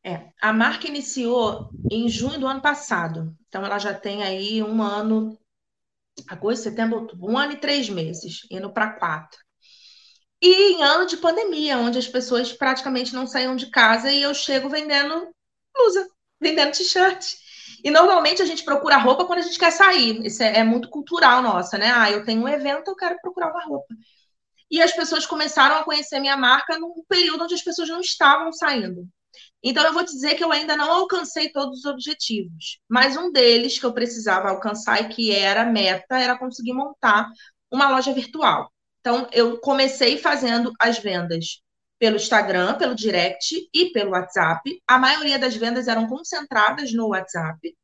[0.02, 3.36] É, a marca iniciou em junho do ano passado.
[3.48, 5.38] Então ela já tem aí um ano
[6.26, 9.38] agosto, setembro, outubro, um ano e três meses, indo para quatro.
[10.40, 14.32] E em ano de pandemia, onde as pessoas praticamente não saíam de casa e eu
[14.32, 15.28] chego vendendo
[15.74, 16.08] blusa,
[16.40, 17.49] vendendo t-shirt.
[17.82, 20.24] E normalmente a gente procura roupa quando a gente quer sair.
[20.24, 21.92] Isso é, é, muito cultural nossa, né?
[21.94, 23.94] Ah, eu tenho um evento, eu quero procurar uma roupa.
[24.70, 28.52] E as pessoas começaram a conhecer minha marca num período onde as pessoas não estavam
[28.52, 29.06] saindo.
[29.62, 33.30] Então, eu vou te dizer que eu ainda não alcancei todos os objetivos, mas um
[33.30, 37.28] deles que eu precisava alcançar e que era meta era conseguir montar
[37.70, 38.72] uma loja virtual.
[39.00, 41.62] Então, eu comecei fazendo as vendas
[42.00, 44.82] pelo Instagram, pelo direct e pelo WhatsApp.
[44.88, 47.76] A maioria das vendas eram concentradas no WhatsApp,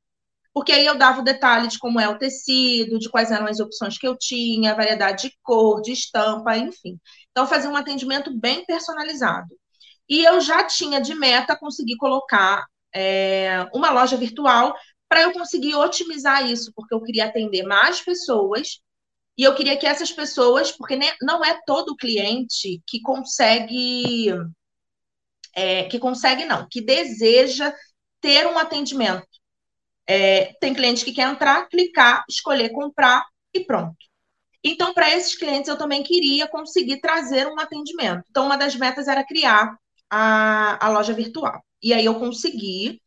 [0.54, 3.60] porque aí eu dava o detalhe de como é o tecido, de quais eram as
[3.60, 6.98] opções que eu tinha, variedade de cor, de estampa, enfim.
[7.30, 9.54] Então, fazia um atendimento bem personalizado.
[10.08, 14.74] E eu já tinha de meta conseguir colocar é, uma loja virtual
[15.06, 18.80] para eu conseguir otimizar isso, porque eu queria atender mais pessoas
[19.36, 24.32] e eu queria que essas pessoas, porque não é todo cliente que consegue,
[25.54, 27.72] é, que consegue não, que deseja
[28.20, 29.26] ter um atendimento.
[30.06, 33.96] É, tem cliente que quer entrar, clicar, escolher comprar e pronto.
[34.62, 38.24] Então, para esses clientes, eu também queria conseguir trazer um atendimento.
[38.30, 39.76] Então, uma das metas era criar
[40.10, 41.62] a, a loja virtual.
[41.82, 43.00] E aí eu consegui.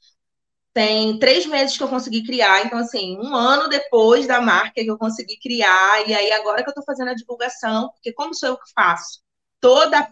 [0.74, 4.90] Tem três meses que eu consegui criar, então, assim, um ano depois da marca que
[4.90, 8.50] eu consegui criar, e aí agora que eu estou fazendo a divulgação, porque como sou
[8.50, 9.20] eu que faço
[9.60, 10.10] toda,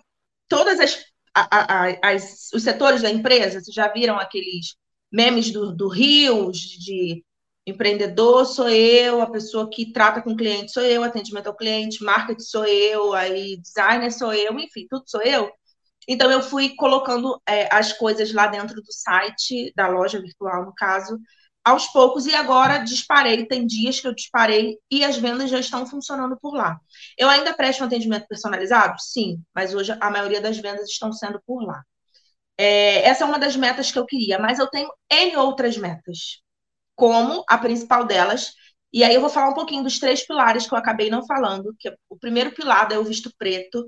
[0.47, 4.75] todas as, a, a, as os setores da empresa, vocês já viram aqueles
[5.11, 7.23] memes do, do Rios, de
[7.65, 12.43] empreendedor sou eu, a pessoa que trata com cliente sou eu, atendimento ao cliente, marketing
[12.43, 15.51] sou eu, aí designer sou eu, enfim, tudo sou eu.
[16.07, 20.73] Então, eu fui colocando é, as coisas lá dentro do site, da loja virtual, no
[20.73, 21.19] caso,
[21.63, 23.45] aos poucos, e agora disparei.
[23.45, 26.79] Tem dias que eu disparei e as vendas já estão funcionando por lá.
[27.17, 28.95] Eu ainda presto um atendimento personalizado?
[29.01, 31.83] Sim, mas hoje a maioria das vendas estão sendo por lá.
[32.57, 36.41] É, essa é uma das metas que eu queria, mas eu tenho N outras metas,
[36.95, 38.53] como a principal delas.
[38.93, 41.75] E aí eu vou falar um pouquinho dos três pilares que eu acabei não falando,
[41.79, 43.85] que é o primeiro pilar é o visto preto,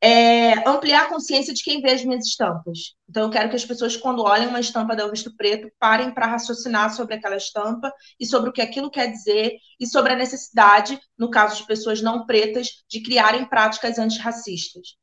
[0.00, 2.94] é ampliar a consciência de quem vê as minhas estampas.
[3.08, 6.26] Então, eu quero que as pessoas, quando olhem uma estampa da Visto Preto, parem para
[6.26, 11.00] raciocinar sobre aquela estampa e sobre o que aquilo quer dizer e sobre a necessidade,
[11.16, 14.96] no caso de pessoas não pretas, de criarem práticas antirracistas.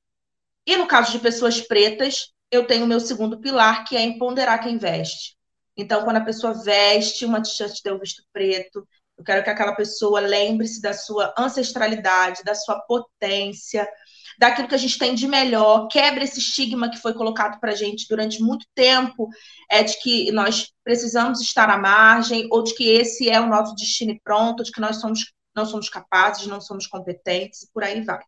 [0.66, 4.60] E no caso de pessoas pretas, eu tenho o meu segundo pilar, que é empoderar
[4.60, 5.36] quem veste.
[5.76, 10.20] Então, quando a pessoa veste uma t-shirt de Visto Preto, eu quero que aquela pessoa
[10.20, 13.88] lembre-se da sua ancestralidade, da sua potência,
[14.38, 17.76] daquilo que a gente tem de melhor, quebra esse estigma que foi colocado para a
[17.76, 19.30] gente durante muito tempo,
[19.70, 23.76] é de que nós precisamos estar à margem, ou de que esse é o nosso
[23.76, 28.02] destino pronto, de que nós somos, não somos capazes, não somos competentes, e por aí
[28.02, 28.22] vai.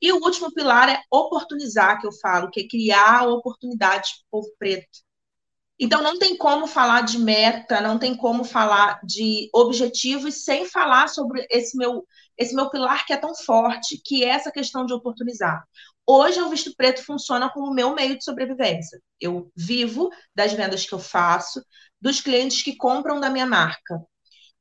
[0.00, 4.42] E o último pilar é oportunizar, que eu falo, que é criar oportunidades para o
[4.42, 5.04] povo preto.
[5.78, 11.08] Então, não tem como falar de meta, não tem como falar de objetivos sem falar
[11.08, 12.06] sobre esse meu,
[12.38, 15.64] esse meu pilar que é tão forte, que é essa questão de oportunizar.
[16.06, 19.00] Hoje, o Visto Preto funciona como meu meio de sobrevivência.
[19.20, 21.64] Eu vivo das vendas que eu faço,
[22.00, 24.00] dos clientes que compram da minha marca.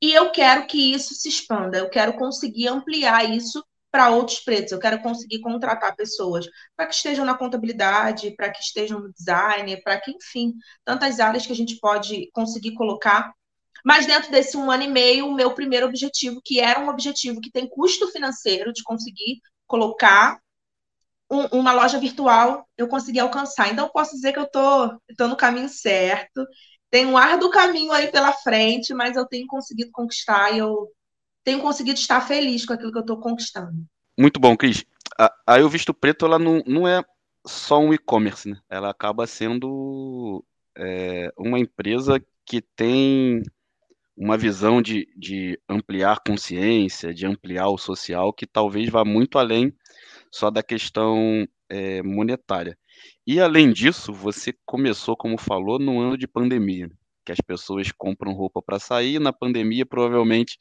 [0.02, 4.72] E eu quero que isso se expanda, eu quero conseguir ampliar isso para outros pretos.
[4.72, 9.82] Eu quero conseguir contratar pessoas para que estejam na contabilidade, para que estejam no design,
[9.84, 13.32] para que, enfim, tantas áreas que a gente pode conseguir colocar.
[13.84, 17.42] Mas dentro desse um ano e meio, o meu primeiro objetivo, que era um objetivo
[17.42, 20.40] que tem custo financeiro de conseguir colocar
[21.30, 23.72] um, uma loja virtual, eu consegui alcançar.
[23.72, 26.46] Então, posso dizer que eu estou no caminho certo.
[26.90, 30.90] Tem um ar do caminho aí pela frente, mas eu tenho conseguido conquistar e eu
[31.44, 33.86] tenho conseguido estar feliz com aquilo que eu estou conquistando.
[34.18, 34.86] Muito bom, Cris.
[35.20, 37.04] A, a Eu Visto Preto, ela não, não é
[37.46, 38.62] só um e-commerce, né?
[38.70, 40.46] Ela acaba sendo
[40.78, 43.42] é, uma empresa que tem
[44.16, 49.74] uma visão de, de ampliar consciência, de ampliar o social, que talvez vá muito além
[50.32, 52.78] só da questão é, monetária.
[53.26, 56.90] E além disso, você começou, como falou, no ano de pandemia,
[57.26, 60.58] que as pessoas compram roupa para sair, na pandemia provavelmente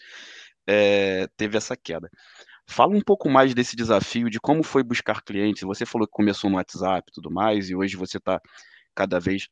[0.66, 2.10] é, teve essa queda.
[2.66, 5.62] Fala um pouco mais desse desafio, de como foi buscar clientes.
[5.62, 8.40] Você falou que começou no WhatsApp e tudo mais, e hoje você está
[8.94, 9.48] cada vez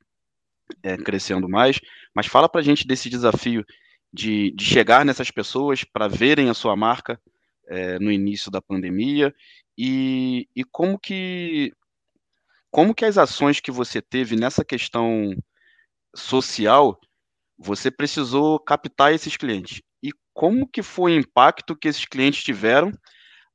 [0.83, 1.81] é, crescendo mais.
[2.15, 3.65] Mas fala para gente desse desafio
[4.13, 7.21] de, de chegar nessas pessoas para verem a sua marca
[7.69, 9.35] é, no início da pandemia
[9.77, 11.73] e, e como que
[12.71, 15.35] como que as ações que você teve nessa questão
[16.15, 16.99] social
[17.59, 19.83] você precisou captar esses clientes
[20.41, 22.91] como que foi o impacto que esses clientes tiveram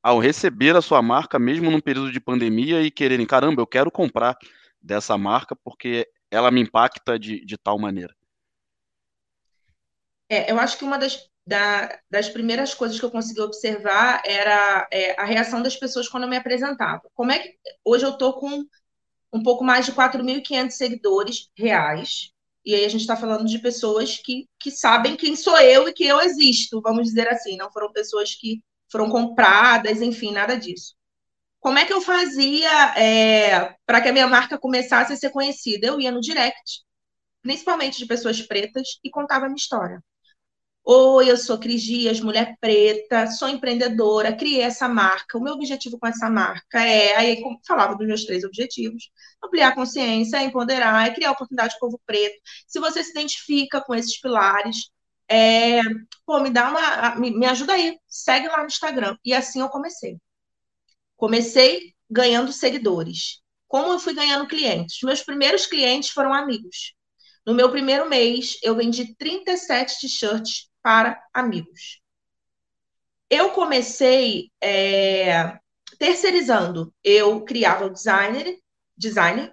[0.03, 3.89] ao receber a sua marca, mesmo num período de pandemia, e quererem, caramba, eu quero
[3.89, 4.37] comprar
[4.79, 8.15] dessa marca porque ela me impacta de, de tal maneira?
[10.29, 14.87] É, eu acho que uma das, da, das primeiras coisas que eu consegui observar era
[14.91, 17.01] é, a reação das pessoas quando eu me apresentava.
[17.13, 18.65] Como é que hoje eu estou com
[19.31, 22.31] um pouco mais de 4.500 seguidores reais,
[22.65, 25.93] e aí a gente está falando de pessoas que, que sabem quem sou eu e
[25.93, 27.57] que eu existo, vamos dizer assim.
[27.57, 30.95] Não foram pessoas que foram compradas, enfim, nada disso.
[31.59, 35.87] Como é que eu fazia é, para que a minha marca começasse a ser conhecida?
[35.87, 36.83] Eu ia no direct,
[37.41, 40.03] principalmente de pessoas pretas, e contava a minha história.
[40.87, 45.37] Oi, eu sou Cris Dias, mulher preta, sou empreendedora, criei essa marca.
[45.37, 49.09] O meu objetivo com essa marca é, aí falava dos meus três objetivos,
[49.43, 52.39] ampliar a consciência, empoderar, é criar oportunidade o povo preto.
[52.67, 54.89] Se você se identifica com esses pilares,
[55.27, 55.81] é,
[56.25, 59.17] pô, me dá uma, me, me ajuda aí, segue lá no Instagram.
[59.25, 60.17] E assim eu comecei.
[61.17, 63.41] Comecei ganhando seguidores.
[63.67, 64.99] Como eu fui ganhando clientes?
[65.03, 66.93] Meus primeiros clientes foram amigos.
[67.45, 71.99] No meu primeiro mês, eu vendi 37 t-shirts para amigos.
[73.27, 75.57] Eu comecei é,
[75.97, 76.93] terceirizando.
[77.03, 78.59] Eu criava o designer,
[78.95, 79.51] designer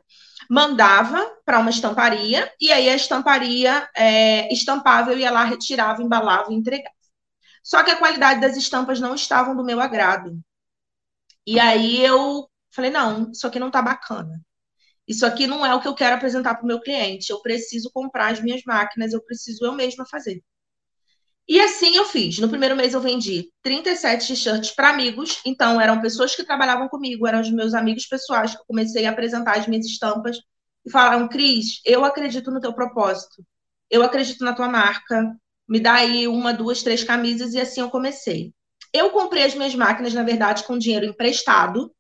[0.51, 6.53] mandava para uma estamparia, e aí a estamparia é, estampava, eu ia lá, retirava, embalava
[6.53, 6.95] e entregava.
[7.63, 10.39] Só que a qualidade das estampas não estavam do meu agrado.
[11.47, 14.39] E aí eu falei, não, isso aqui não está bacana.
[15.09, 17.31] Isso aqui não é o que eu quero apresentar para o meu cliente.
[17.31, 20.43] Eu preciso comprar as minhas máquinas, eu preciso eu mesma fazer.
[21.49, 22.39] E assim eu fiz.
[22.39, 27.27] No primeiro mês eu vendi 37 t-shirts para amigos, então eram pessoas que trabalhavam comigo,
[27.27, 30.39] eram os meus amigos pessoais que eu comecei a apresentar as minhas estampas
[30.85, 33.45] e falaram: "Cris, eu acredito no teu propósito.
[33.91, 35.37] Eu acredito na tua marca.
[35.69, 38.53] Me dá aí uma, duas, três camisas" e assim eu comecei.
[38.93, 41.93] Eu comprei as minhas máquinas, na verdade, com dinheiro emprestado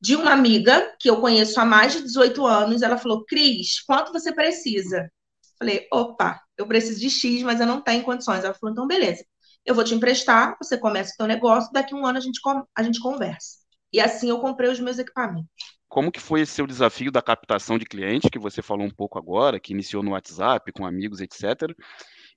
[0.00, 2.82] de uma amiga que eu conheço há mais de 18 anos.
[2.82, 5.10] Ela falou: "Cris, quanto você precisa?"
[5.58, 8.44] Falei: "Opa, eu preciso de X, mas eu não tenho condições.
[8.44, 9.24] Ela falou, então beleza,
[9.64, 12.40] eu vou te emprestar, você começa o seu negócio, daqui a um ano a gente,
[12.74, 13.58] a gente conversa.
[13.92, 15.48] E assim eu comprei os meus equipamentos.
[15.88, 19.18] Como que foi esse seu desafio da captação de clientes, que você falou um pouco
[19.18, 21.74] agora, que iniciou no WhatsApp, com amigos, etc.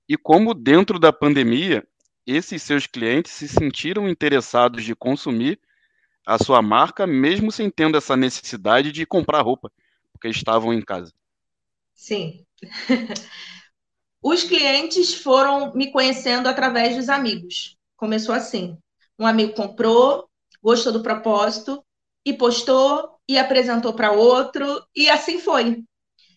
[0.08, 1.86] E como dentro da pandemia,
[2.26, 5.60] esses seus clientes se sentiram interessados de consumir
[6.26, 9.72] a sua marca, mesmo sem tendo essa necessidade de comprar roupa,
[10.14, 11.12] porque estavam em casa?
[11.94, 12.46] Sim.
[14.22, 17.76] Os clientes foram me conhecendo através dos amigos.
[17.98, 18.78] Começou assim.
[19.18, 20.30] Um amigo comprou,
[20.62, 21.84] gostou do propósito,
[22.26, 25.84] e postou e apresentou para outro e assim foi.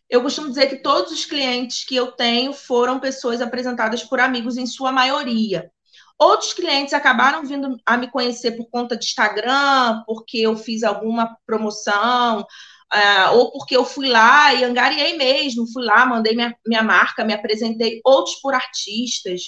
[0.09, 4.57] Eu costumo dizer que todos os clientes que eu tenho foram pessoas apresentadas por amigos
[4.57, 5.71] em sua maioria.
[6.19, 11.37] Outros clientes acabaram vindo a me conhecer por conta de Instagram, porque eu fiz alguma
[11.45, 12.47] promoção,
[12.95, 17.25] uh, ou porque eu fui lá e angariei mesmo, fui lá, mandei minha, minha marca,
[17.25, 19.43] me apresentei, outros por artistas.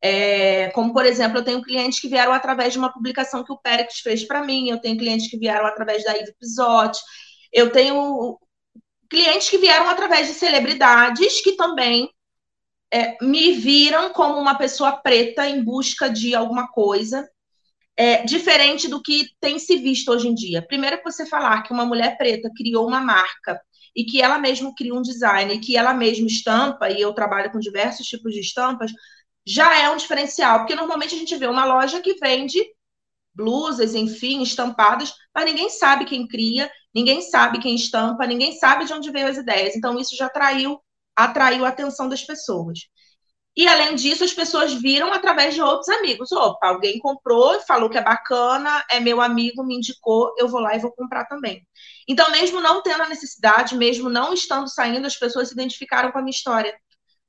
[0.00, 3.58] É, como, por exemplo, eu tenho clientes que vieram através de uma publicação que o
[3.58, 7.00] Pérez fez para mim, eu tenho clientes que vieram através da Ive Pisotti,
[7.52, 8.38] eu tenho
[9.10, 12.08] clientes que vieram através de celebridades que também
[12.92, 17.28] é, me viram como uma pessoa preta em busca de alguma coisa
[17.98, 20.62] é, diferente do que tem se visto hoje em dia.
[20.62, 23.60] Primeiro, você falar que uma mulher preta criou uma marca
[23.94, 27.50] e que ela mesma cria um design e que ela mesma estampa, e eu trabalho
[27.50, 28.92] com diversos tipos de estampas,
[29.44, 32.64] já é um diferencial, porque normalmente a gente vê uma loja que vende
[33.34, 38.92] blusas, enfim, estampadas, mas ninguém sabe quem cria, ninguém sabe quem estampa, ninguém sabe de
[38.92, 39.74] onde veio as ideias.
[39.74, 40.80] Então, isso já atraiu,
[41.16, 42.80] atraiu a atenção das pessoas.
[43.58, 46.30] E, além disso, as pessoas viram através de outros amigos.
[46.30, 50.76] Opa, alguém comprou, falou que é bacana, é meu amigo, me indicou, eu vou lá
[50.76, 51.66] e vou comprar também.
[52.06, 56.18] Então, mesmo não tendo a necessidade, mesmo não estando saindo, as pessoas se identificaram com
[56.18, 56.72] a minha história.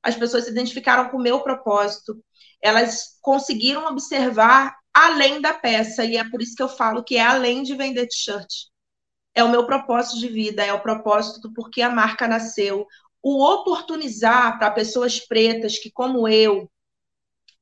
[0.04, 2.22] As pessoas se identificaram com o meu propósito.
[2.62, 7.26] Elas conseguiram observar além da peça, e é por isso que eu falo que é
[7.26, 8.68] além de vender t-shirt.
[9.34, 12.86] É o meu propósito de vida, é o propósito do porquê a marca nasceu,
[13.22, 16.70] o oportunizar para pessoas pretas que, como eu,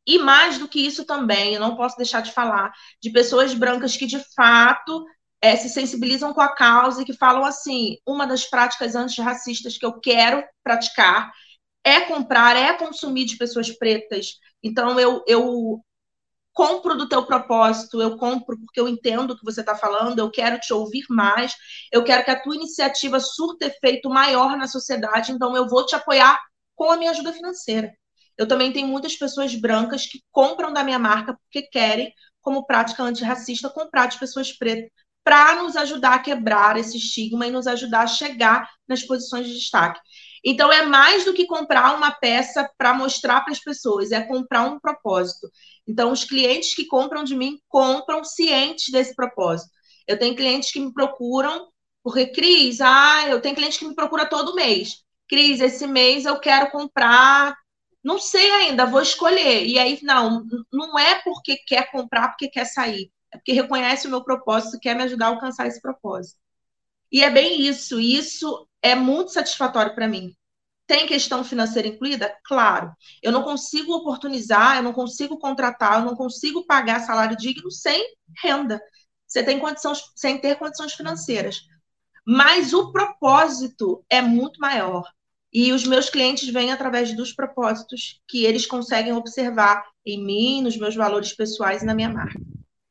[0.06, 3.94] e mais do que isso também, eu não posso deixar de falar, de pessoas brancas
[3.94, 5.04] que de fato
[5.40, 9.84] é, se sensibilizam com a causa e que falam assim: uma das práticas antirracistas que
[9.84, 11.30] eu quero praticar
[11.84, 14.38] é comprar, é consumir de pessoas pretas.
[14.62, 15.84] Então, eu, eu
[16.58, 20.28] compro do teu propósito, eu compro porque eu entendo o que você está falando, eu
[20.28, 21.54] quero te ouvir mais,
[21.92, 25.94] eu quero que a tua iniciativa surta efeito maior na sociedade, então eu vou te
[25.94, 26.36] apoiar
[26.74, 27.92] com a minha ajuda financeira.
[28.36, 33.04] Eu também tenho muitas pessoas brancas que compram da minha marca porque querem, como prática
[33.04, 34.90] antirracista, comprar de pessoas pretas,
[35.22, 39.54] para nos ajudar a quebrar esse estigma e nos ajudar a chegar nas posições de
[39.54, 40.00] destaque.
[40.44, 44.62] Então, é mais do que comprar uma peça para mostrar para as pessoas, é comprar
[44.64, 45.50] um propósito.
[45.86, 49.70] Então, os clientes que compram de mim compram cientes desse propósito.
[50.06, 51.68] Eu tenho clientes que me procuram,
[52.02, 55.02] porque, Cris, ah, eu tenho cliente que me procura todo mês.
[55.28, 57.54] Cris, esse mês eu quero comprar,
[58.02, 59.66] não sei ainda, vou escolher.
[59.66, 63.10] E aí, não, não é porque quer comprar, porque quer sair.
[63.32, 66.38] É porque reconhece o meu propósito quer me ajudar a alcançar esse propósito.
[67.10, 68.00] E é bem isso.
[68.00, 70.34] Isso é muito satisfatório para mim.
[70.86, 72.34] Tem questão financeira incluída?
[72.44, 72.92] Claro.
[73.22, 78.02] Eu não consigo oportunizar, eu não consigo contratar, eu não consigo pagar salário digno sem
[78.42, 78.80] renda.
[79.26, 81.60] Você tem condições, sem ter condições financeiras.
[82.26, 85.04] Mas o propósito é muito maior.
[85.52, 90.76] E os meus clientes vêm através dos propósitos que eles conseguem observar em mim, nos
[90.76, 92.38] meus valores pessoais e na minha marca.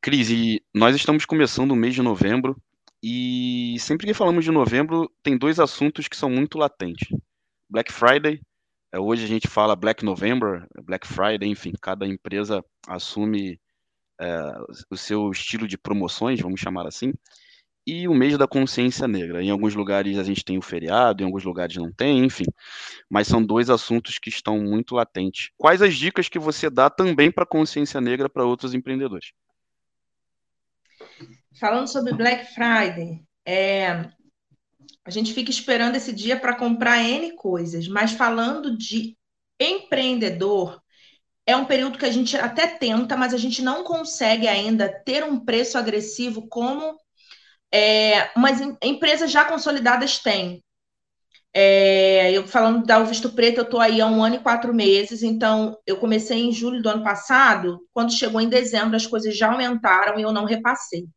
[0.01, 0.30] Cris,
[0.73, 2.56] nós estamos começando o mês de novembro
[3.10, 7.08] e sempre que falamos de novembro tem dois assuntos que são muito latentes.
[7.70, 8.41] Black Friday.
[8.91, 13.62] É, hoje a gente fala Black November, Black Friday, enfim, cada empresa assume
[14.20, 14.52] é,
[14.89, 17.13] o seu estilo de promoções, vamos chamar assim.
[17.86, 19.41] E o mês da consciência negra.
[19.41, 22.43] Em alguns lugares a gente tem o feriado, em alguns lugares não tem, enfim.
[23.10, 25.50] Mas são dois assuntos que estão muito latentes.
[25.58, 29.32] Quais as dicas que você dá também para a consciência negra para outros empreendedores?
[31.60, 34.10] Falando sobre Black Friday, é,
[35.06, 39.17] a gente fica esperando esse dia para comprar N coisas, mas falando de
[39.60, 40.82] empreendedor,
[41.45, 45.23] é um período que a gente até tenta, mas a gente não consegue ainda ter
[45.23, 46.97] um preço agressivo como
[47.73, 50.63] é, umas empresas já consolidadas têm.
[51.60, 54.72] É, eu falando da O Visto Preto, eu estou aí há um ano e quatro
[54.72, 59.36] meses, então eu comecei em julho do ano passado, quando chegou em dezembro as coisas
[59.36, 61.08] já aumentaram e eu não repassei.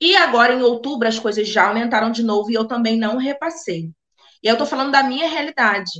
[0.00, 3.90] E agora, em outubro, as coisas já aumentaram de novo e eu também não repassei.
[4.42, 5.90] E eu estou falando da minha realidade.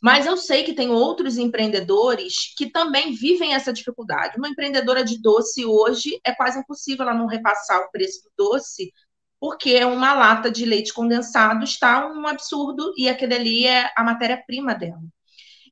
[0.00, 4.38] Mas eu sei que tem outros empreendedores que também vivem essa dificuldade.
[4.38, 8.92] Uma empreendedora de doce hoje é quase impossível ela não repassar o preço do doce,
[9.40, 14.74] porque uma lata de leite condensado está um absurdo e aquele ali é a matéria-prima
[14.74, 15.00] dela.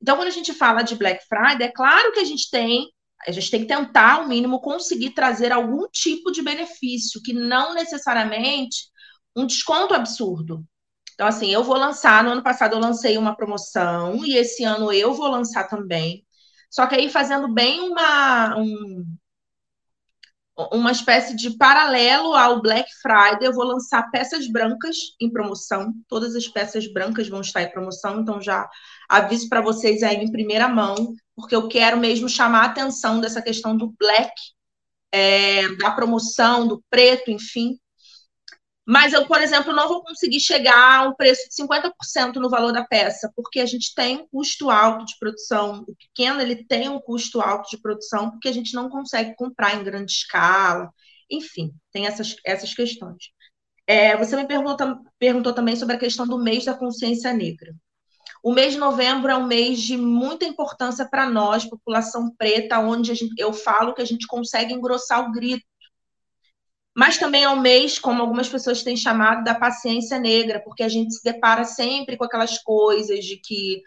[0.00, 2.90] Então, quando a gente fala de Black Friday, é claro que a gente tem
[3.26, 7.74] a gente tem que tentar, ao mínimo, conseguir trazer algum tipo de benefício, que não
[7.74, 8.88] necessariamente
[9.34, 10.64] um desconto absurdo.
[11.14, 14.92] Então, assim, eu vou lançar, no ano passado eu lancei uma promoção, e esse ano
[14.92, 16.24] eu vou lançar também.
[16.70, 19.04] Só que aí fazendo bem uma, um,
[20.72, 23.46] uma espécie de paralelo ao Black Friday.
[23.46, 25.92] Eu vou lançar peças brancas em promoção.
[26.08, 28.68] Todas as peças brancas vão estar em promoção, então já
[29.08, 33.42] aviso para vocês aí em primeira mão, porque eu quero mesmo chamar a atenção dessa
[33.42, 34.32] questão do black,
[35.12, 37.78] é, da promoção, do preto, enfim.
[38.86, 42.72] Mas eu, por exemplo, não vou conseguir chegar a um preço de 50% no valor
[42.72, 45.84] da peça, porque a gente tem um custo alto de produção.
[45.88, 49.74] O pequeno ele tem um custo alto de produção, porque a gente não consegue comprar
[49.74, 50.88] em grande escala.
[51.28, 53.30] Enfim, tem essas, essas questões.
[53.88, 57.74] É, você me perguntou, perguntou também sobre a questão do mês da consciência negra.
[58.42, 63.12] O mês de novembro é um mês de muita importância para nós, população preta, onde
[63.16, 65.66] gente, eu falo que a gente consegue engrossar o grito
[66.96, 70.88] mas também é um mês, como algumas pessoas têm chamado, da paciência negra, porque a
[70.88, 73.82] gente se depara sempre com aquelas coisas de que,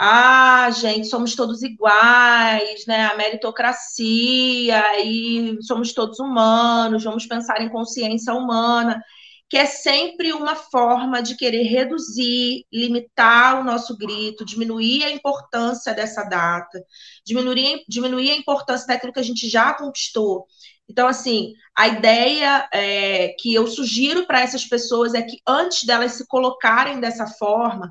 [0.00, 3.06] ah, gente, somos todos iguais, né?
[3.06, 9.02] A meritocracia, e somos todos humanos, vamos pensar em consciência humana,
[9.48, 15.94] que é sempre uma forma de querer reduzir, limitar o nosso grito, diminuir a importância
[15.94, 16.82] dessa data,
[17.24, 20.46] diminuir, diminuir a importância daquilo que a gente já conquistou.
[20.88, 26.12] Então, assim, a ideia é, que eu sugiro para essas pessoas é que antes delas
[26.12, 27.90] se colocarem dessa forma,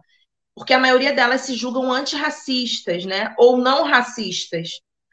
[0.55, 3.33] porque a maioria delas se julgam antirracistas, né?
[3.37, 4.69] Ou não racistas.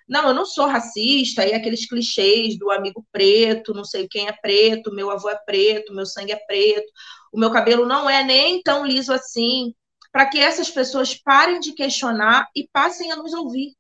[0.08, 4.32] Não, eu não sou racista, e aqueles clichês do amigo preto, não sei quem é
[4.32, 6.90] preto, meu avô é preto, meu sangue é preto,
[7.32, 9.74] o meu cabelo não é nem tão liso assim,
[10.10, 13.74] para que essas pessoas parem de questionar e passem a nos ouvir,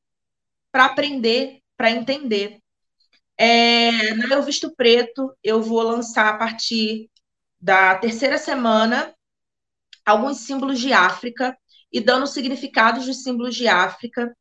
[0.70, 2.58] para aprender, para entender.
[3.38, 7.08] É, no meu visto preto, eu vou lançar a partir
[7.60, 9.14] da terceira semana
[10.04, 11.56] alguns símbolos de África
[11.92, 14.34] e dando significados dos símbolos de África,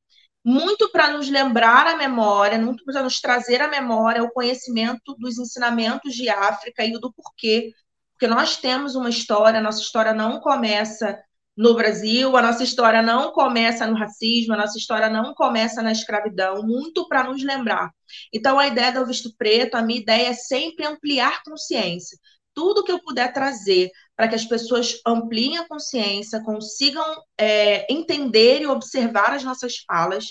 [0.44, 5.38] muito para nos lembrar a memória, muito para nos trazer a memória o conhecimento dos
[5.38, 7.74] ensinamentos de África e do porquê.
[8.14, 11.22] Porque nós temos uma história, nossa história não começa
[11.58, 15.92] no Brasil, a nossa história não começa no racismo, a nossa história não começa na
[15.92, 17.92] escravidão, muito para nos lembrar.
[18.32, 22.16] Então, a ideia do visto preto, a minha ideia é sempre ampliar consciência.
[22.54, 27.04] Tudo que eu puder trazer para que as pessoas ampliem a consciência, consigam
[27.38, 30.26] é, entender e observar as nossas falas,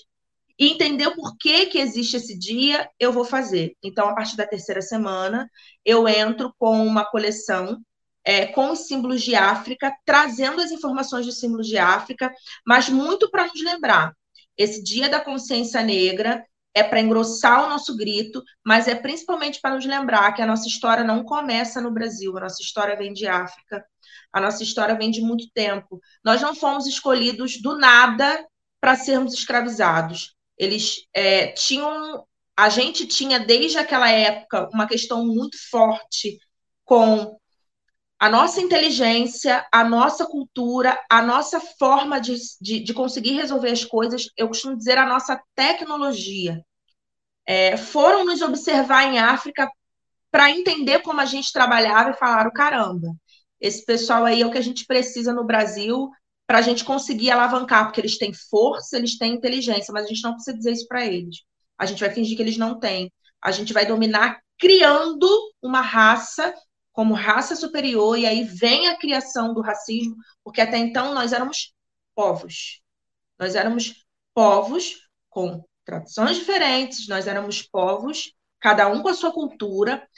[0.58, 3.76] e entender o porquê que existe esse dia, eu vou fazer.
[3.82, 5.50] Então, a partir da terceira semana,
[5.84, 7.78] eu entro com uma coleção
[8.26, 12.34] é, com os símbolos de África, trazendo as informações dos símbolos de África,
[12.66, 14.12] mas muito para nos lembrar.
[14.58, 19.76] Esse Dia da Consciência Negra é para engrossar o nosso grito, mas é principalmente para
[19.76, 23.28] nos lembrar que a nossa história não começa no Brasil, a nossa história vem de
[23.28, 23.86] África,
[24.32, 26.00] a nossa história vem de muito tempo.
[26.24, 28.44] Nós não fomos escolhidos do nada
[28.80, 30.34] para sermos escravizados.
[30.58, 36.38] Eles é, tinham, a gente tinha desde aquela época uma questão muito forte
[36.84, 37.38] com
[38.18, 43.84] a nossa inteligência, a nossa cultura, a nossa forma de, de, de conseguir resolver as
[43.84, 46.64] coisas, eu costumo dizer a nossa tecnologia.
[47.46, 49.70] É, foram nos observar em África
[50.30, 53.08] para entender como a gente trabalhava e falaram: caramba,
[53.60, 56.10] esse pessoal aí é o que a gente precisa no Brasil
[56.46, 60.22] para a gente conseguir alavancar, porque eles têm força, eles têm inteligência, mas a gente
[60.22, 61.42] não precisa dizer isso para eles.
[61.78, 63.12] A gente vai fingir que eles não têm.
[63.42, 65.28] A gente vai dominar criando
[65.60, 66.54] uma raça
[66.96, 71.74] como raça superior, e aí vem a criação do racismo, porque até então nós éramos
[72.14, 72.80] povos.
[73.38, 80.08] Nós éramos povos com tradições diferentes, nós éramos povos, cada um com a sua cultura,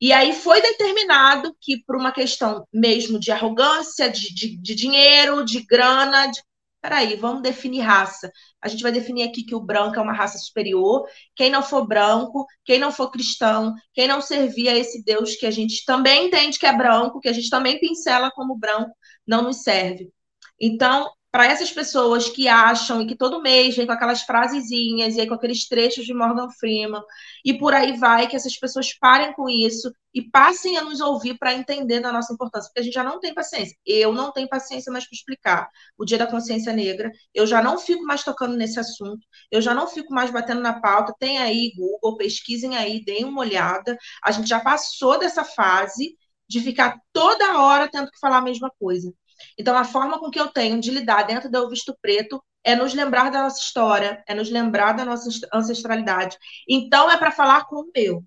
[0.00, 5.44] e aí foi determinado que, por uma questão mesmo de arrogância, de, de, de dinheiro,
[5.44, 6.40] de grana, de
[6.80, 8.30] peraí, vamos definir raça.
[8.60, 11.06] A gente vai definir aqui que o branco é uma raça superior.
[11.36, 15.46] Quem não for branco, quem não for cristão, quem não servir a esse Deus que
[15.46, 18.92] a gente também entende que é branco, que a gente também pincela como branco,
[19.26, 20.10] não nos serve.
[20.60, 25.20] Então, para essas pessoas que acham e que todo mês vem com aquelas frasezinhas e
[25.20, 27.02] aí com aqueles trechos de Morgan Freeman
[27.44, 31.38] e por aí vai, que essas pessoas parem com isso e passem a nos ouvir
[31.38, 33.76] para entender da nossa importância, porque a gente já não tem paciência.
[33.84, 35.68] Eu não tenho paciência mais para explicar
[35.98, 39.74] o Dia da Consciência Negra, eu já não fico mais tocando nesse assunto, eu já
[39.74, 41.14] não fico mais batendo na pauta.
[41.18, 43.96] Tem aí Google, pesquisem aí, deem uma olhada.
[44.24, 46.16] A gente já passou dessa fase
[46.48, 49.12] de ficar toda hora tendo que falar a mesma coisa.
[49.58, 52.94] Então, a forma com que eu tenho de lidar dentro do visto preto é nos
[52.94, 56.36] lembrar da nossa história, é nos lembrar da nossa ancestralidade.
[56.68, 58.24] Então, é para falar com o meu,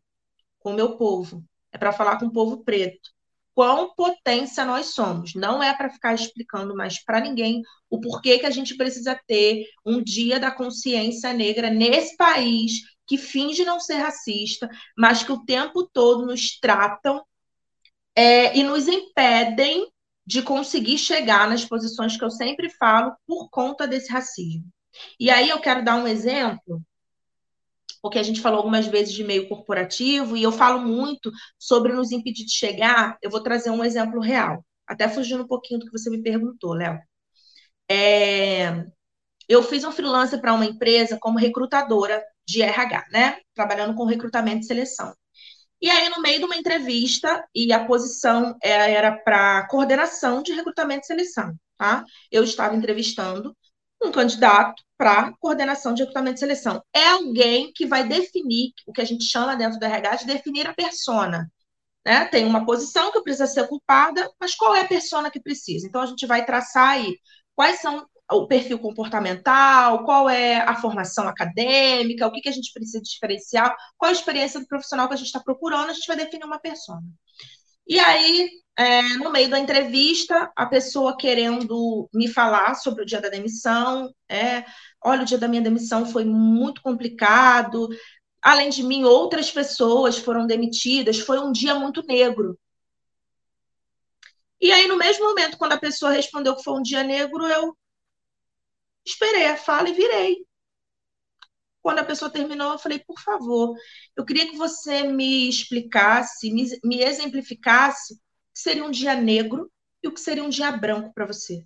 [0.60, 3.10] com o meu povo, é para falar com o povo preto.
[3.54, 5.36] Quão potência nós somos.
[5.36, 9.66] Não é para ficar explicando mais para ninguém o porquê que a gente precisa ter
[9.86, 12.74] um dia da consciência negra nesse país
[13.06, 17.24] que finge não ser racista, mas que o tempo todo nos tratam
[18.16, 19.86] é, e nos impedem
[20.26, 24.66] de conseguir chegar nas posições que eu sempre falo por conta desse racismo.
[25.20, 26.82] E aí eu quero dar um exemplo,
[28.02, 32.12] porque a gente falou algumas vezes de meio corporativo, e eu falo muito sobre nos
[32.12, 33.18] impedir de chegar.
[33.22, 36.74] Eu vou trazer um exemplo real, até fugindo um pouquinho do que você me perguntou,
[36.74, 37.00] Léo.
[37.90, 38.86] É,
[39.48, 43.38] eu fiz um freelancer para uma empresa como recrutadora de RH, né?
[43.54, 45.14] Trabalhando com recrutamento e seleção.
[45.82, 51.04] E aí, no meio de uma entrevista, e a posição era para coordenação de recrutamento
[51.04, 52.04] e seleção, tá?
[52.32, 53.56] Eu estava entrevistando
[54.04, 56.84] um candidato para coordenação de recrutamento e seleção.
[56.94, 60.68] É alguém que vai definir o que a gente chama dentro do RH de definir
[60.68, 61.52] a persona.
[62.06, 62.26] Né?
[62.26, 65.88] Tem uma posição que precisa ser ocupada, mas qual é a persona que precisa?
[65.88, 67.18] Então, a gente vai traçar aí
[67.56, 72.72] quais são o perfil comportamental, qual é a formação acadêmica, o que, que a gente
[72.74, 76.16] precisa diferenciar, qual a experiência do profissional que a gente está procurando, a gente vai
[76.16, 77.04] definir uma persona.
[77.88, 83.20] E aí, é, no meio da entrevista, a pessoa querendo me falar sobre o dia
[83.20, 84.64] da demissão, é,
[85.04, 87.90] olha, o dia da minha demissão foi muito complicado,
[88.42, 92.58] além de mim, outras pessoas foram demitidas, foi um dia muito negro.
[94.60, 97.76] E aí, no mesmo momento, quando a pessoa respondeu que foi um dia negro, eu
[99.06, 100.46] esperei a fala e virei.
[101.82, 103.76] Quando a pessoa terminou, eu falei, por favor,
[104.16, 108.18] eu queria que você me explicasse, me, me exemplificasse o
[108.54, 109.72] que seria um dia negro
[110.04, 111.66] e o que seria um dia branco para você.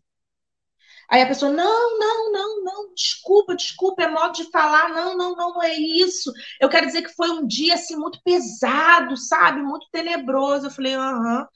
[1.10, 5.36] Aí a pessoa, não, não, não, não, desculpa, desculpa, é modo de falar, não, não,
[5.36, 6.32] não, não é isso.
[6.60, 9.62] Eu quero dizer que foi um dia assim muito pesado, sabe?
[9.62, 10.68] Muito tenebroso.
[10.68, 11.48] Eu falei, aham.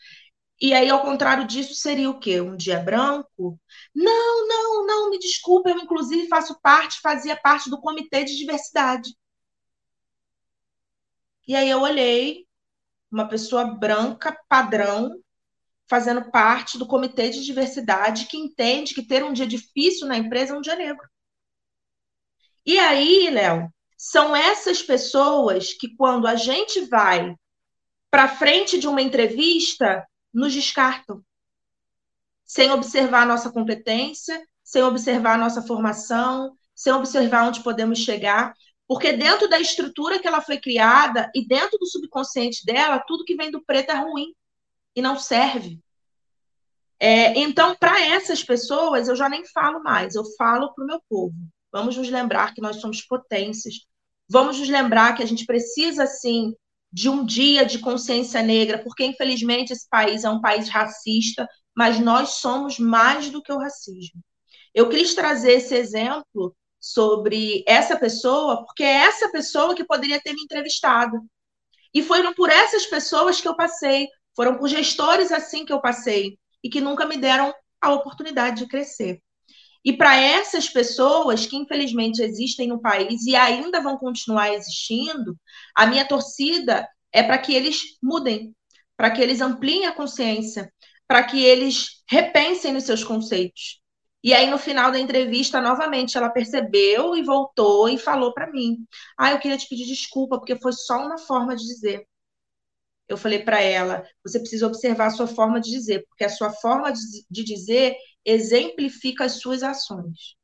[0.62, 2.42] E aí, ao contrário disso, seria o quê?
[2.42, 3.60] Um dia branco?
[3.96, 9.16] Não, não, não, me desculpe, eu inclusive faço parte, fazia parte do comitê de diversidade.
[11.48, 12.46] E aí eu olhei,
[13.12, 15.12] uma pessoa branca, padrão,
[15.90, 20.54] fazendo parte do comitê de diversidade, que entende que ter um dia difícil na empresa
[20.54, 21.08] é um dia negro.
[22.66, 27.34] E aí, Léo, são essas pessoas que, quando a gente vai
[28.12, 31.24] para frente de uma entrevista, nos descartam,
[32.46, 38.54] sem observar a nossa competência, sem observar a nossa formação, sem observar onde podemos chegar,
[38.88, 43.36] porque dentro da estrutura que ela foi criada e dentro do subconsciente dela, tudo que
[43.36, 44.34] vem do preto é ruim
[44.96, 45.80] e não serve.
[47.00, 51.02] É, então, para essas pessoas, eu já nem falo mais, eu falo para o meu
[51.08, 51.36] povo.
[51.72, 53.76] Vamos nos lembrar que nós somos potências.
[54.28, 56.56] Vamos nos lembrar que a gente precisa, sim,
[56.92, 62.00] de um dia de consciência negra, porque infelizmente esse país é um país racista, mas
[62.00, 64.22] nós somos mais do que o racismo.
[64.74, 70.34] Eu quis trazer esse exemplo sobre essa pessoa, porque é essa pessoa que poderia ter
[70.34, 71.20] me entrevistado.
[71.94, 76.38] E foram por essas pessoas que eu passei, foram por gestores assim que eu passei,
[76.64, 79.22] e que nunca me deram a oportunidade de crescer.
[79.84, 85.38] E para essas pessoas que infelizmente existem no país e ainda vão continuar existindo,
[85.76, 88.54] a minha torcida é para que eles mudem,
[88.98, 90.72] para que eles ampliem a consciência,
[91.08, 93.80] para que eles repensem nos seus conceitos.
[94.22, 98.86] E aí, no final da entrevista, novamente, ela percebeu e voltou e falou para mim:
[99.18, 102.06] Ah, eu queria te pedir desculpa, porque foi só uma forma de dizer.
[103.08, 106.52] Eu falei para ela: Você precisa observar a sua forma de dizer, porque a sua
[106.52, 106.92] forma
[107.30, 110.36] de dizer exemplifica as suas ações.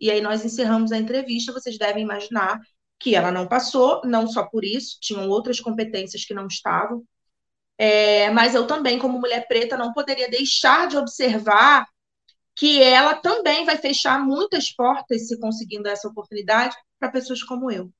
[0.00, 2.60] E aí nós encerramos a entrevista, vocês devem imaginar
[2.98, 7.04] que ela não passou, não só por isso, tinham outras competências que não estavam.
[7.76, 11.86] É, mas eu também, como mulher preta, não poderia deixar de observar
[12.56, 17.90] que ela também vai fechar muitas portas, se conseguindo essa oportunidade, para pessoas como eu.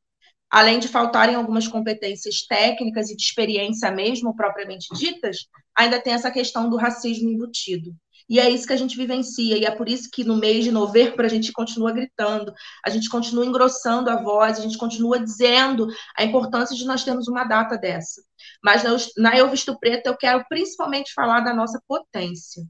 [0.48, 6.30] Além de faltarem algumas competências técnicas e de experiência mesmo, propriamente ditas, ainda tem essa
[6.30, 7.94] questão do racismo embutido.
[8.28, 10.72] E é isso que a gente vivencia, e é por isso que no mês de
[10.72, 12.54] novembro a gente continua gritando,
[12.84, 17.28] a gente continua engrossando a voz, a gente continua dizendo a importância de nós termos
[17.28, 18.22] uma data dessa.
[18.62, 18.82] Mas
[19.16, 22.66] na Eu Visto Preto eu quero principalmente falar da nossa potência,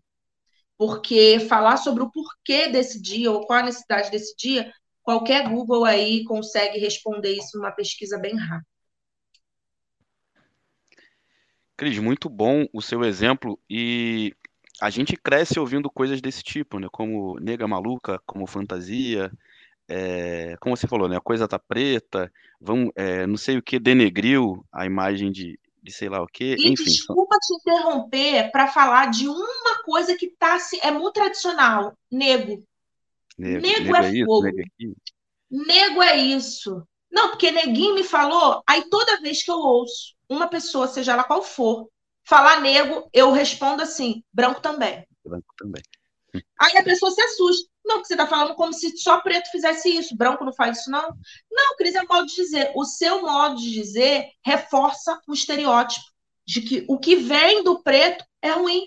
[0.76, 5.84] porque falar sobre o porquê desse dia, ou qual a necessidade desse dia, qualquer Google
[5.84, 8.66] aí consegue responder isso numa pesquisa bem rápida.
[11.76, 14.32] Cris, muito bom o seu exemplo e
[14.80, 16.88] a gente cresce ouvindo coisas desse tipo, né?
[16.90, 19.30] Como Nega Maluca, como Fantasia,
[19.88, 21.16] é, como você falou, né?
[21.16, 25.92] A coisa tá preta, vão, é, não sei o que, denegriu a imagem de, de
[25.92, 26.84] sei lá o que, e enfim.
[26.84, 32.64] Desculpa te interromper para falar de uma coisa que tá assim, é muito tradicional, nego.
[33.36, 34.42] Nego, nego, nego é, é isso, fogo.
[34.46, 34.86] Nego é,
[35.50, 36.86] nego é isso.
[37.10, 41.22] Não, porque neguinho me falou, aí toda vez que eu ouço uma pessoa, seja ela
[41.22, 41.88] qual for,
[42.24, 45.06] falar nego, eu respondo assim, branco também.
[45.24, 45.82] Branco também.
[46.58, 47.70] Aí a pessoa se assusta.
[47.84, 50.90] Não, porque você está falando como se só preto fizesse isso, branco não faz isso,
[50.90, 51.16] não.
[51.50, 52.72] Não, Cris, é modo de dizer.
[52.74, 56.04] O seu modo de dizer reforça o estereótipo
[56.46, 58.86] de que o que vem do preto é ruim.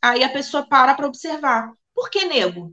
[0.00, 1.72] Aí a pessoa para para observar.
[1.92, 2.72] Por que nego?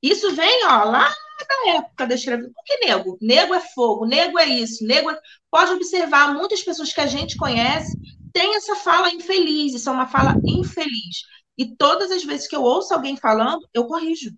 [0.00, 1.12] Isso vem, ó, lá
[1.44, 2.52] da época da escravidão.
[2.52, 3.18] Por que nego?
[3.20, 5.20] Nego é fogo, nego é isso, nego é...
[5.50, 7.96] Pode observar, muitas pessoas que a gente conhece
[8.32, 11.24] têm essa fala infeliz, isso é uma fala infeliz.
[11.58, 14.30] E todas as vezes que eu ouço alguém falando, eu corrijo.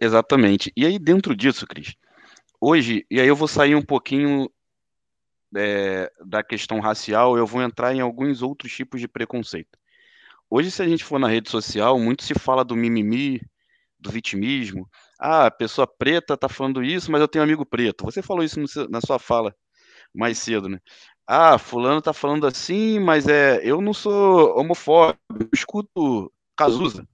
[0.00, 0.72] Exatamente.
[0.76, 1.94] E aí, dentro disso, Cris,
[2.60, 4.50] hoje, e aí eu vou sair um pouquinho
[5.54, 9.78] é, da questão racial, eu vou entrar em alguns outros tipos de preconceito.
[10.48, 13.40] Hoje, se a gente for na rede social, muito se fala do mimimi,
[14.00, 14.88] do vitimismo.
[15.18, 18.04] Ah, a pessoa preta tá falando isso, mas eu tenho amigo preto.
[18.04, 19.54] Você falou isso na sua fala
[20.14, 20.78] mais cedo, né?
[21.26, 27.06] Ah, fulano tá falando assim, mas é, eu não sou homofóbico, eu escuto Cazuza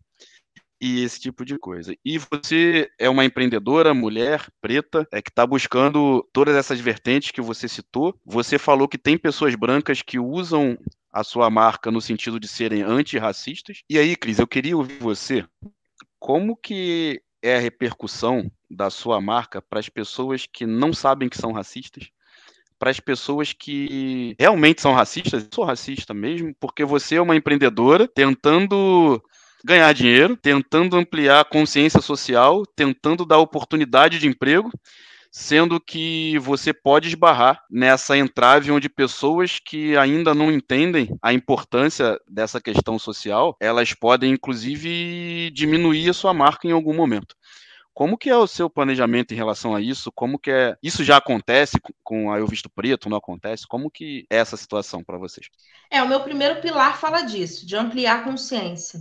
[0.81, 1.95] e esse tipo de coisa.
[2.05, 7.41] E você é uma empreendedora, mulher, preta, é que está buscando todas essas vertentes que
[7.41, 8.19] você citou.
[8.25, 10.79] Você falou que tem pessoas brancas que usam
[11.13, 13.83] a sua marca no sentido de serem antirracistas.
[13.89, 15.45] E aí, Cris, eu queria ouvir você.
[16.27, 21.39] Como que é a repercussão da sua marca para as pessoas que não sabem que
[21.39, 22.11] são racistas?
[22.81, 27.37] Para as pessoas que realmente são racistas, eu sou racista mesmo, porque você é uma
[27.37, 29.23] empreendedora tentando
[29.65, 34.73] ganhar dinheiro, tentando ampliar a consciência social, tentando dar oportunidade de emprego,
[35.39, 42.19] sendo que você pode esbarrar nessa entrave onde pessoas que ainda não entendem a importância
[42.27, 47.37] dessa questão social, elas podem inclusive diminuir a sua marca em algum momento.
[47.93, 50.11] Como que é o seu planejamento em relação a isso?
[50.11, 50.75] Como que é?
[50.83, 53.11] Isso já acontece com a Eu Visto Preto?
[53.11, 53.67] Não acontece?
[53.67, 55.49] Como que é essa situação para vocês?
[55.91, 59.01] É, o meu primeiro pilar fala disso, de ampliar a consciência.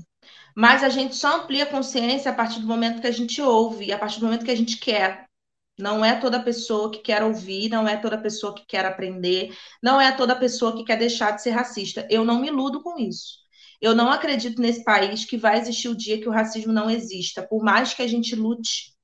[0.54, 3.94] Mas a gente só amplia a consciência a partir do momento que a gente ouve,
[3.94, 5.25] a partir do momento que a gente quer.
[5.78, 9.54] Não é toda pessoa que quer ouvir, não é toda pessoa que quer aprender,
[9.84, 12.08] não é toda pessoa que quer deixar de ser racista.
[12.10, 13.40] Eu não me iludo com isso.
[13.82, 17.46] Eu não acredito nesse país que vai existir o dia que o racismo não exista,
[17.46, 18.96] por mais que a gente lute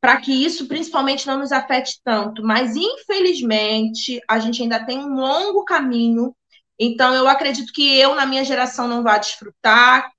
[0.00, 2.42] para que isso principalmente não nos afete tanto.
[2.42, 6.34] Mas, infelizmente, a gente ainda tem um longo caminho.
[6.78, 10.10] Então, eu acredito que eu, na minha geração, não vá desfrutar.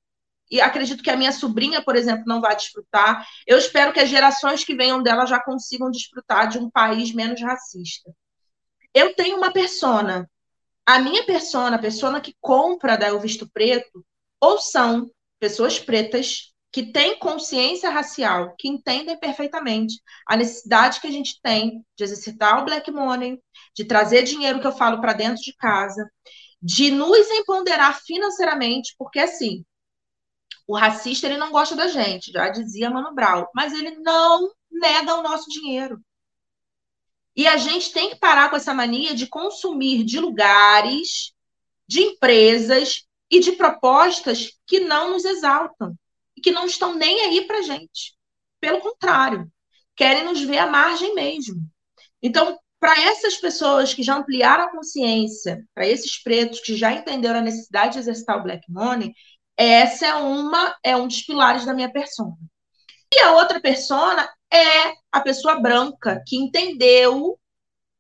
[0.50, 3.26] E acredito que a minha sobrinha, por exemplo, não vai desfrutar.
[3.46, 7.42] Eu espero que as gerações que venham dela já consigam desfrutar de um país menos
[7.42, 8.12] racista.
[8.94, 10.28] Eu tenho uma persona
[10.90, 14.04] a minha persona, a persona que compra da Eu Visto Preto,
[14.42, 15.08] ou são
[15.40, 21.86] pessoas pretas que têm consciência racial, que entendem perfeitamente a necessidade que a gente tem
[21.96, 23.40] de exercitar o black money,
[23.76, 26.10] de trazer dinheiro que eu falo para dentro de casa,
[26.60, 29.64] de nos empoderar financeiramente, porque assim,
[30.70, 35.16] o racista ele não gosta da gente, já dizia Mano Brown, mas ele não nega
[35.16, 36.00] o nosso dinheiro.
[37.36, 41.34] E a gente tem que parar com essa mania de consumir de lugares,
[41.88, 45.96] de empresas e de propostas que não nos exaltam
[46.38, 48.16] e que não estão nem aí para gente.
[48.60, 49.52] Pelo contrário,
[49.96, 51.68] querem nos ver à margem mesmo.
[52.22, 57.40] Então, para essas pessoas que já ampliaram a consciência, para esses pretos que já entenderam
[57.40, 59.16] a necessidade de exercitar o black money,
[59.60, 62.38] essa é uma é um dos pilares da minha persona.
[63.14, 67.38] E a outra persona é a pessoa branca que entendeu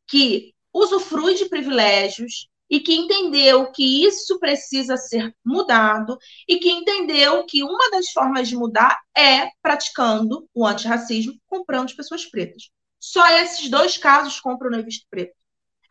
[0.08, 7.46] que usufrui de privilégios e que entendeu que isso precisa ser mudado e que entendeu
[7.46, 12.70] que uma das formas de mudar é praticando o antirracismo, comprando as pessoas pretas.
[12.98, 15.36] Só esses dois casos compram no visto preto.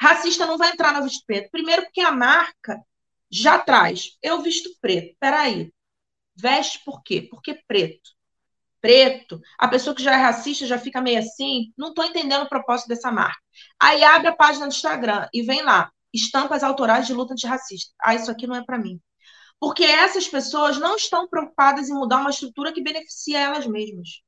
[0.01, 1.51] Racista não vai entrar no visto preto.
[1.51, 2.81] Primeiro porque a marca
[3.31, 4.17] já traz.
[4.23, 5.17] Eu visto preto.
[5.21, 5.73] Peraí.
[6.37, 7.23] Veste por quê?
[7.23, 8.19] Porque preto
[8.81, 12.49] preto, a pessoa que já é racista já fica meio assim, não estou entendendo o
[12.49, 13.41] propósito dessa marca.
[13.79, 17.93] Aí abre a página do Instagram e vem lá, estampas autorais de luta antirracista.
[18.01, 19.01] Ah, isso aqui não é para mim.
[19.61, 24.23] Porque essas pessoas não estão preocupadas em mudar uma estrutura que beneficia elas mesmas.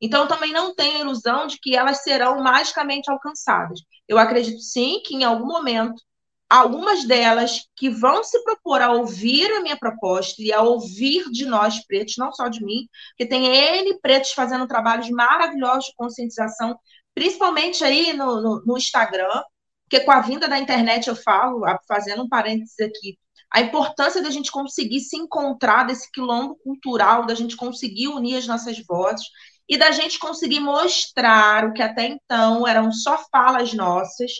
[0.00, 3.80] Então, também não tem a ilusão de que elas serão magicamente alcançadas.
[4.06, 6.00] Eu acredito sim que em algum momento
[6.48, 11.44] algumas delas que vão se propor a ouvir a minha proposta e a ouvir de
[11.46, 16.78] nós pretos, não só de mim, porque tem N pretos fazendo trabalhos maravilhosos de conscientização,
[17.14, 19.42] principalmente aí no, no, no Instagram,
[19.88, 23.18] porque com a vinda da internet eu falo, fazendo um parênteses aqui,
[23.52, 28.46] a importância da gente conseguir se encontrar desse quilombo cultural, da gente conseguir unir as
[28.46, 29.26] nossas vozes.
[29.68, 34.30] e da gente conseguir mostrar o que até então eram só falas nossas.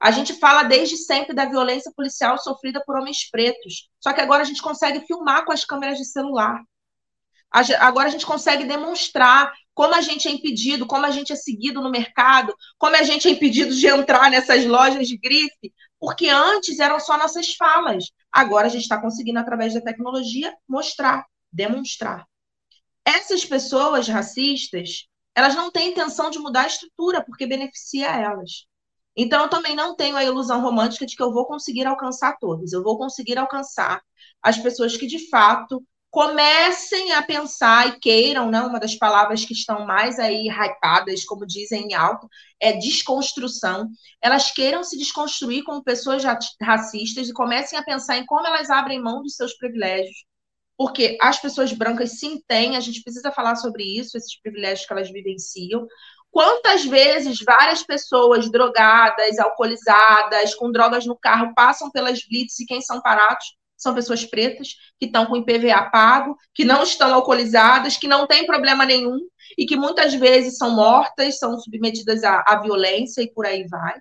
[0.00, 4.42] A gente fala desde sempre da violência policial sofrida por homens pretos, só que agora
[4.42, 6.60] a gente consegue filmar com as câmeras de celular.
[7.80, 11.80] Agora a gente consegue demonstrar como a gente é impedido, como a gente é seguido
[11.80, 16.78] no mercado, como a gente é impedido de entrar nessas lojas de grife, porque antes
[16.78, 18.10] eram só nossas falas.
[18.32, 22.26] Agora a gente está conseguindo, através da tecnologia, mostrar, demonstrar.
[23.04, 28.66] Essas pessoas racistas, elas não têm intenção de mudar a estrutura, porque beneficia elas.
[29.16, 32.72] Então, eu também não tenho a ilusão romântica de que eu vou conseguir alcançar todos.
[32.72, 34.02] Eu vou conseguir alcançar
[34.42, 39.52] as pessoas que, de fato, comecem a pensar e queiram, né, uma das palavras que
[39.52, 42.28] estão mais aí hypadas, como dizem em alto,
[42.60, 43.88] é desconstrução.
[44.22, 46.22] Elas queiram se desconstruir como pessoas
[46.62, 50.24] racistas e comecem a pensar em como elas abrem mão dos seus privilégios.
[50.76, 54.92] Porque as pessoas brancas sim têm, a gente precisa falar sobre isso, esses privilégios que
[54.92, 55.86] elas vivenciam.
[56.30, 62.80] Quantas vezes várias pessoas drogadas, alcoolizadas, com drogas no carro, passam pelas blitz e quem
[62.80, 63.56] são parados?
[63.76, 68.46] são pessoas pretas que estão com IPVA pago, que não estão alcoolizadas, que não têm
[68.46, 69.18] problema nenhum
[69.56, 74.00] e que muitas vezes são mortas, são submetidas à, à violência e por aí vai.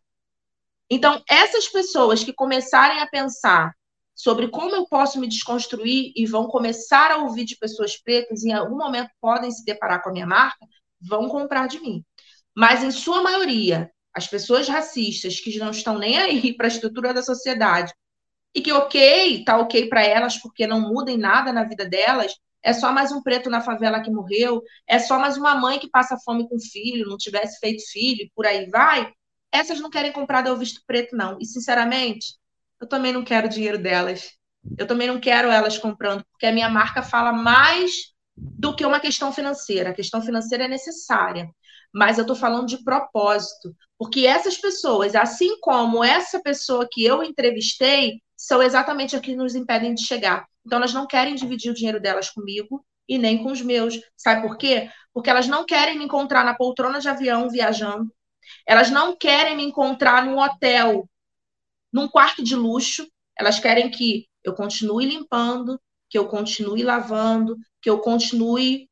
[0.89, 3.73] Então, essas pessoas que começarem a pensar
[4.13, 8.49] sobre como eu posso me desconstruir e vão começar a ouvir de pessoas pretas e
[8.49, 10.65] em algum momento podem se deparar com a minha marca,
[11.01, 12.03] vão comprar de mim.
[12.55, 17.13] Mas, em sua maioria, as pessoas racistas que não estão nem aí para a estrutura
[17.13, 17.93] da sociedade
[18.53, 22.33] e que ok, tá ok para elas porque não mudem nada na vida delas,
[22.63, 25.89] é só mais um preto na favela que morreu, é só mais uma mãe que
[25.89, 29.11] passa fome com filho, não tivesse feito filho, por aí vai.
[29.51, 31.37] Essas não querem comprar Del Visto Preto, não.
[31.39, 32.35] E, sinceramente,
[32.81, 34.31] eu também não quero dinheiro delas.
[34.77, 37.91] Eu também não quero elas comprando, porque a minha marca fala mais
[38.35, 39.91] do que uma questão financeira.
[39.91, 41.47] A questão financeira é necessária,
[41.95, 47.23] mas eu estou falando de propósito, porque essas pessoas, assim como essa pessoa que eu
[47.23, 50.45] entrevistei, são exatamente as que nos impedem de chegar.
[50.65, 53.97] Então, elas não querem dividir o dinheiro delas comigo e nem com os meus.
[54.17, 54.89] Sabe por quê?
[55.13, 58.13] Porque elas não querem me encontrar na poltrona de avião viajando.
[58.67, 61.09] Elas não querem me encontrar num hotel,
[61.93, 63.07] num quarto de luxo.
[63.39, 65.79] Elas querem que eu continue limpando,
[66.09, 68.89] que eu continue lavando, que eu continue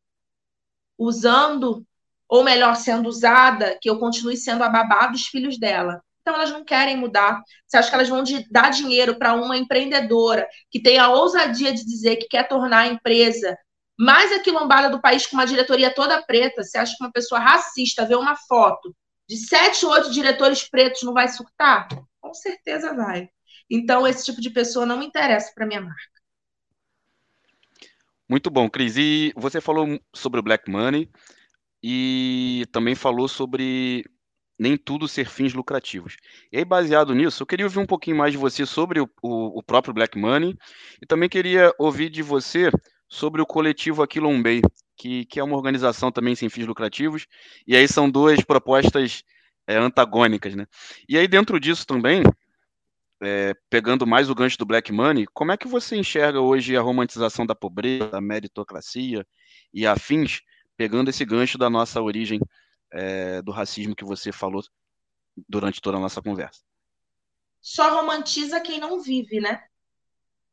[0.97, 1.85] usando,
[2.33, 6.03] ou melhor, sendo usada, que eu continue sendo a babá dos filhos dela.
[6.19, 7.43] Então, elas não querem mudar.
[7.67, 11.85] Você acha que elas vão dar dinheiro para uma empreendedora que tem a ousadia de
[11.85, 13.55] dizer que quer tornar a empresa
[13.95, 16.63] mais aquilombada do país com uma diretoria toda preta?
[16.63, 18.95] Você acha que uma pessoa racista vê uma foto
[19.29, 21.87] de sete, oito diretores pretos não vai surtar?
[22.19, 23.29] Com certeza vai.
[23.69, 26.19] Então, esse tipo de pessoa não me interessa para minha marca.
[28.27, 28.97] Muito bom, Cris.
[28.97, 31.11] E você falou sobre o Black Money
[31.83, 34.05] e também falou sobre
[34.57, 36.15] nem tudo ser fins lucrativos.
[36.51, 39.59] E aí, baseado nisso, eu queria ouvir um pouquinho mais de você sobre o, o,
[39.59, 40.55] o próprio Black Money
[41.01, 42.71] e também queria ouvir de você
[43.09, 44.61] sobre o coletivo Aquilombei,
[44.95, 47.27] que, que é uma organização também sem fins lucrativos,
[47.67, 49.23] e aí são duas propostas
[49.67, 50.65] é, antagônicas, né?
[51.07, 52.23] E aí, dentro disso também,
[53.21, 56.81] é, pegando mais o gancho do Black Money, como é que você enxerga hoje a
[56.81, 59.25] romantização da pobreza, da meritocracia
[59.73, 60.41] e afins,
[60.75, 62.39] pegando esse gancho da nossa origem
[62.91, 64.63] é, do racismo que você falou
[65.47, 66.61] durante toda a nossa conversa.
[67.61, 69.63] Só romantiza quem não vive, né?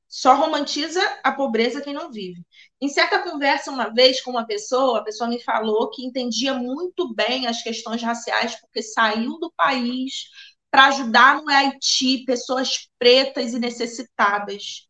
[0.09, 2.45] Só romantiza a pobreza quem não vive.
[2.81, 7.15] Em certa conversa, uma vez com uma pessoa, a pessoa me falou que entendia muito
[7.15, 10.25] bem as questões raciais, porque saiu do país
[10.71, 14.89] para ajudar no Haiti pessoas pretas e necessitadas.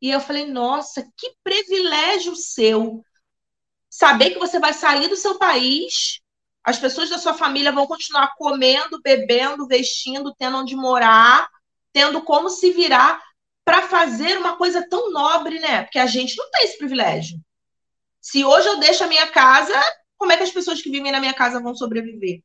[0.00, 3.02] E eu falei, nossa, que privilégio seu
[3.98, 6.20] saber que você vai sair do seu país,
[6.62, 11.48] as pessoas da sua família vão continuar comendo, bebendo, vestindo, tendo onde morar,
[11.92, 13.20] tendo como se virar
[13.64, 15.82] para fazer uma coisa tão nobre, né?
[15.82, 17.40] Porque a gente não tem esse privilégio.
[18.20, 19.74] Se hoje eu deixo a minha casa,
[20.16, 22.40] como é que as pessoas que vivem na minha casa vão sobreviver?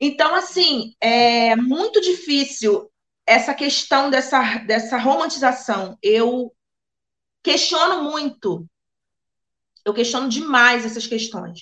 [0.00, 2.90] Então, assim, é muito difícil
[3.26, 5.98] essa questão dessa, dessa romantização.
[6.02, 6.54] Eu
[7.42, 8.66] questiono muito
[9.86, 11.60] eu questiono demais essas questões.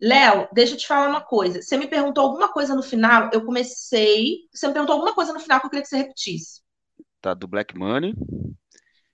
[0.00, 1.62] Léo, deixa eu te falar uma coisa.
[1.62, 4.40] Você me perguntou alguma coisa no final, eu comecei.
[4.52, 6.60] Você me perguntou alguma coisa no final que eu queria que você repetisse.
[7.22, 8.14] Tá, do Black Money.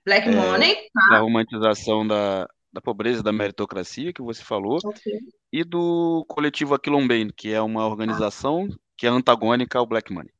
[0.04, 1.08] Black é, Money, tá.
[1.10, 4.78] Da romantização da, da pobreza, da meritocracia, que você falou.
[4.84, 5.20] Okay.
[5.52, 8.76] E do coletivo Aquilombem, que é uma organização ah.
[8.96, 10.32] que é antagônica ao Black Money.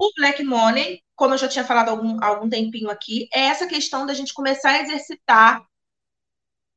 [0.00, 3.68] O Black Money, como eu já tinha falado há algum, algum tempinho aqui, é essa
[3.68, 5.62] questão da gente começar a exercitar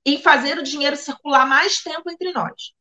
[0.06, 2.74] em fazer o dinheiro circular mais tempo entre nós,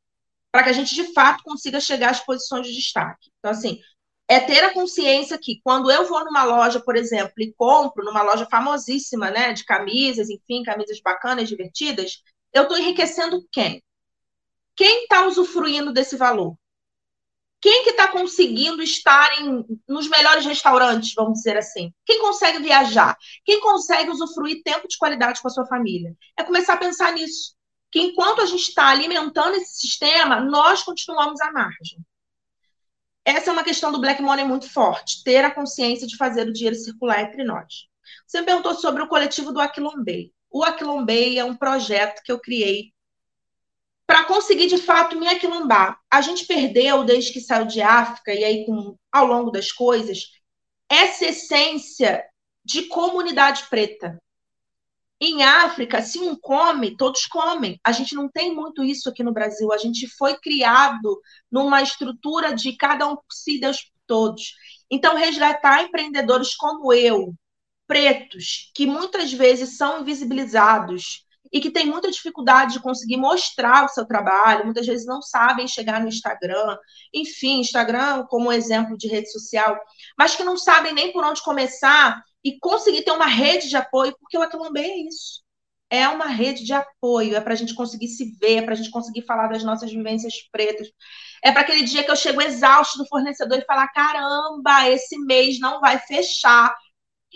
[0.52, 3.30] para que a gente de fato consiga chegar às posições de destaque.
[3.38, 3.80] Então, assim,
[4.28, 8.22] é ter a consciência que quando eu vou numa loja, por exemplo, e compro numa
[8.22, 13.82] loja famosíssima, né, de camisas, enfim, camisas bacanas, divertidas, eu estou enriquecendo quem?
[14.74, 16.56] Quem está usufruindo desse valor?
[17.60, 21.92] Quem que está conseguindo estar em, nos melhores restaurantes, vamos dizer assim?
[22.04, 23.16] Quem consegue viajar?
[23.44, 26.14] Quem consegue usufruir tempo de qualidade com a sua família?
[26.38, 27.54] É começar a pensar nisso.
[27.90, 31.98] Que enquanto a gente está alimentando esse sistema, nós continuamos à margem.
[33.24, 36.52] Essa é uma questão do black money muito forte, ter a consciência de fazer o
[36.52, 37.86] dinheiro circular entre nós.
[38.26, 40.32] Você me perguntou sobre o coletivo do Aquilombei.
[40.50, 42.92] O Aquilombei é um projeto que eu criei
[44.06, 45.98] para conseguir de fato me aquilombar.
[46.10, 50.30] A gente perdeu desde que saiu de África e aí com ao longo das coisas
[50.88, 52.24] essa essência
[52.64, 54.20] de comunidade preta.
[55.20, 57.80] Em África, se um come, todos comem.
[57.82, 59.72] A gente não tem muito isso aqui no Brasil.
[59.72, 64.54] A gente foi criado numa estrutura de cada um por si, Deus por todos.
[64.90, 67.34] Então, resgatar empreendedores como eu,
[67.86, 71.25] pretos, que muitas vezes são invisibilizados,
[71.56, 75.66] e que tem muita dificuldade de conseguir mostrar o seu trabalho, muitas vezes não sabem
[75.66, 76.76] chegar no Instagram,
[77.14, 79.74] enfim, Instagram como exemplo de rede social,
[80.18, 84.14] mas que não sabem nem por onde começar e conseguir ter uma rede de apoio,
[84.20, 85.42] porque o Aquilombê é isso.
[85.88, 88.76] É uma rede de apoio, é para a gente conseguir se ver, é para a
[88.76, 90.88] gente conseguir falar das nossas vivências pretas.
[91.42, 95.58] É para aquele dia que eu chego exausto do fornecedor e falar: caramba, esse mês
[95.58, 96.74] não vai fechar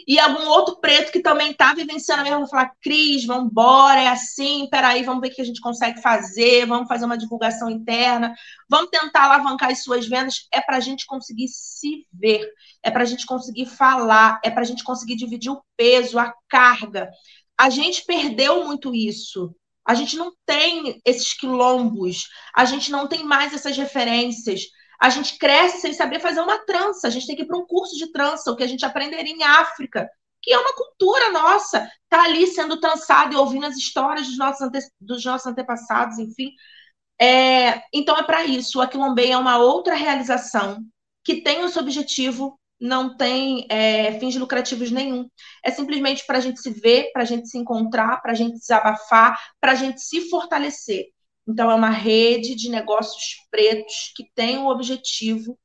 [0.06, 4.08] e algum outro preto que também está vivenciando a mesma, falar, Cris, vamos embora, é
[4.08, 8.34] assim, peraí, vamos ver o que a gente consegue fazer, vamos fazer uma divulgação interna,
[8.68, 12.48] vamos tentar alavancar as suas vendas, é para a gente conseguir se ver,
[12.82, 16.32] é para a gente conseguir falar, é para a gente conseguir dividir o peso, a
[16.48, 17.10] carga.
[17.58, 19.54] A gente perdeu muito isso.
[19.86, 24.62] A gente não tem esses quilombos, a gente não tem mais essas referências
[25.00, 27.08] a gente cresce sem saber fazer uma trança.
[27.08, 29.32] A gente tem que ir para um curso de trança, o que a gente aprenderia
[29.32, 30.10] em África,
[30.42, 31.90] que é uma cultura nossa.
[32.08, 34.78] Tá ali sendo trançado e ouvindo as histórias dos nossos, ante...
[35.00, 36.52] dos nossos antepassados, enfim.
[37.18, 37.82] É...
[37.94, 38.78] Então é para isso.
[38.78, 40.78] O Aquilombei é uma outra realização
[41.24, 45.28] que tem o seu objetivo, não tem é, fins lucrativos nenhum.
[45.64, 48.58] É simplesmente para a gente se ver, para a gente se encontrar, para a gente
[48.58, 51.06] desabafar, para a gente se fortalecer.
[51.50, 55.58] Então, é uma rede de negócios pretos que tem o objetivo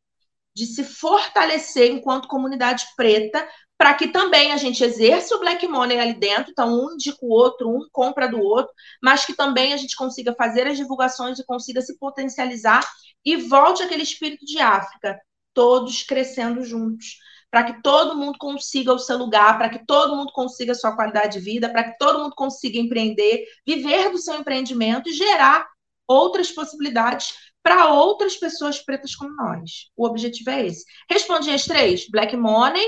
[0.55, 3.45] de se fortalecer enquanto comunidade preta,
[3.77, 7.29] para que também a gente exerça o black money ali dentro, então um indica o
[7.29, 8.71] outro, um compra do outro,
[9.03, 12.87] mas que também a gente consiga fazer as divulgações e consiga se potencializar
[13.25, 15.19] e volte aquele espírito de África,
[15.53, 17.17] todos crescendo juntos,
[17.51, 20.95] para que todo mundo consiga o seu lugar, para que todo mundo consiga a sua
[20.95, 25.67] qualidade de vida, para que todo mundo consiga empreender, viver do seu empreendimento e gerar
[26.07, 27.33] outras possibilidades
[27.63, 29.89] para outras pessoas pretas como nós.
[29.95, 30.85] O objetivo é esse.
[31.09, 32.85] Respondi as três: Black Money,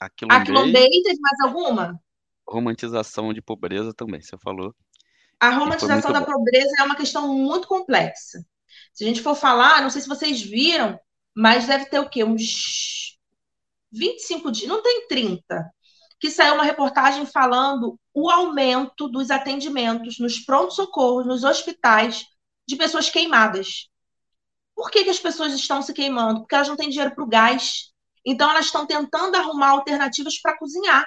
[0.00, 2.00] Aquilombei, teve mais alguma?
[2.48, 4.74] Romantização de pobreza também, você falou.
[5.38, 6.26] A romantização da bom.
[6.26, 8.44] pobreza é uma questão muito complexa.
[8.92, 10.98] Se a gente for falar, não sei se vocês viram,
[11.34, 12.24] mas deve ter o quê?
[12.24, 13.18] Uns
[13.92, 15.70] 25 dias, não tem 30,
[16.22, 22.24] que saiu uma reportagem falando o aumento dos atendimentos nos prontos-socorros, nos hospitais,
[22.64, 23.88] de pessoas queimadas.
[24.72, 26.42] Por que, que as pessoas estão se queimando?
[26.42, 27.90] Porque elas não têm dinheiro para o gás.
[28.24, 31.04] Então, elas estão tentando arrumar alternativas para cozinhar.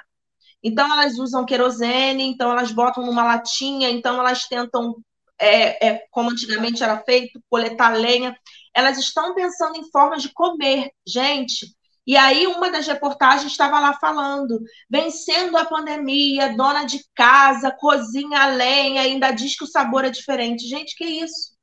[0.62, 4.96] Então, elas usam querosene, então, elas botam numa latinha, então, elas tentam,
[5.38, 8.38] é, é, como antigamente era feito, coletar lenha.
[8.74, 10.90] Elas estão pensando em formas de comer.
[11.06, 11.74] Gente,
[12.06, 18.46] e aí, uma das reportagens estava lá falando: vencendo a pandemia, dona de casa, cozinha
[18.46, 20.68] lenha, ainda diz que o sabor é diferente.
[20.68, 21.56] Gente, que isso?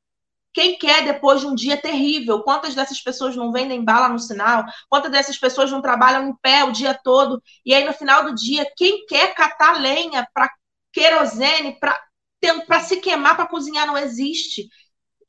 [0.53, 2.43] Quem quer depois de um dia terrível?
[2.43, 4.63] Quantas dessas pessoas não vendem bala no sinal?
[4.89, 7.41] Quantas dessas pessoas não trabalham em pé o dia todo?
[7.65, 10.51] E aí, no final do dia, quem quer catar lenha para
[10.91, 14.67] querosene, para se queimar para cozinhar, não existe.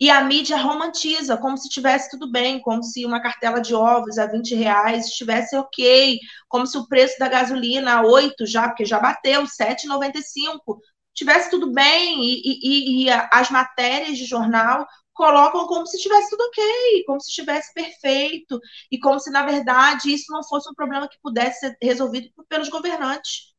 [0.01, 4.19] E a mídia romantiza, como se tivesse tudo bem, como se uma cartela de ovos
[4.19, 6.19] a 20 reais estivesse ok,
[6.49, 10.79] como se o preço da gasolina a 8 já, porque já bateu, 7,95,
[11.15, 16.43] tivesse tudo bem, e, e, e, as matérias de jornal colocam como se estivesse tudo
[16.43, 21.09] ok, como se estivesse perfeito, e como se, na verdade, isso não fosse um problema
[21.09, 23.55] que pudesse ser resolvido pelos governantes.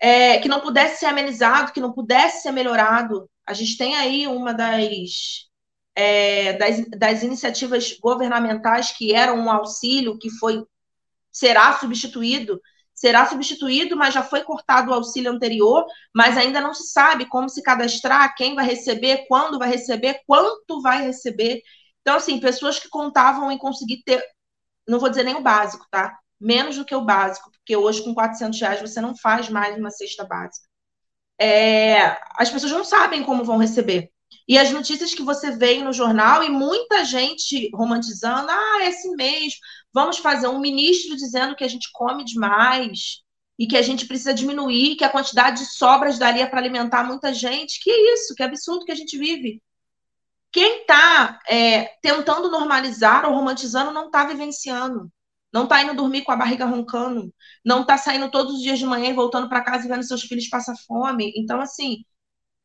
[0.00, 3.30] É, que não pudesse ser amenizado, que não pudesse ser melhorado.
[3.46, 5.51] A gente tem aí uma das
[5.94, 10.64] é, das, das iniciativas governamentais que eram um auxílio que foi
[11.30, 12.60] será substituído,
[12.94, 15.84] será substituído, mas já foi cortado o auxílio anterior,
[16.14, 20.80] mas ainda não se sabe como se cadastrar, quem vai receber, quando vai receber, quanto
[20.82, 21.62] vai receber.
[22.00, 24.22] Então, assim, pessoas que contavam em conseguir ter,
[24.86, 26.18] não vou dizer nem o básico, tá?
[26.40, 29.90] Menos do que o básico, porque hoje com 400 reais você não faz mais uma
[29.90, 30.66] cesta básica.
[31.40, 34.12] É, as pessoas não sabem como vão receber.
[34.48, 39.14] E as notícias que você vê no jornal, e muita gente romantizando, ah, é assim
[39.14, 39.58] mesmo,
[39.92, 43.22] vamos fazer um ministro dizendo que a gente come demais
[43.58, 47.32] e que a gente precisa diminuir, que a quantidade de sobras daria para alimentar muita
[47.32, 47.80] gente.
[47.82, 49.62] Que isso, que absurdo que a gente vive.
[50.50, 55.10] Quem está é, tentando normalizar ou romantizando não está vivenciando.
[55.52, 57.32] Não está indo dormir com a barriga roncando.
[57.64, 60.22] Não está saindo todos os dias de manhã e voltando para casa e vendo seus
[60.22, 61.32] filhos passar fome.
[61.36, 62.04] Então, assim,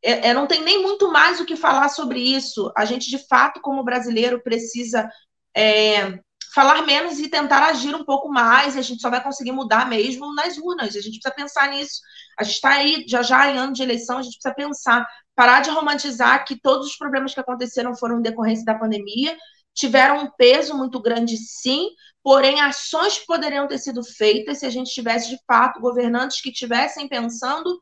[0.03, 2.71] é, é, não tem nem muito mais o que falar sobre isso.
[2.75, 5.09] A gente, de fato, como brasileiro, precisa
[5.55, 6.19] é,
[6.53, 8.75] falar menos e tentar agir um pouco mais.
[8.75, 10.95] E a gente só vai conseguir mudar mesmo nas urnas.
[10.95, 11.99] A gente precisa pensar nisso.
[12.39, 15.61] A gente está aí já já em ano de eleição, a gente precisa pensar, parar
[15.61, 19.35] de romantizar que todos os problemas que aconteceram foram em decorrência da pandemia.
[19.73, 21.89] Tiveram um peso muito grande, sim,
[22.23, 27.07] porém ações poderiam ter sido feitas se a gente tivesse, de fato, governantes que estivessem
[27.07, 27.79] pensando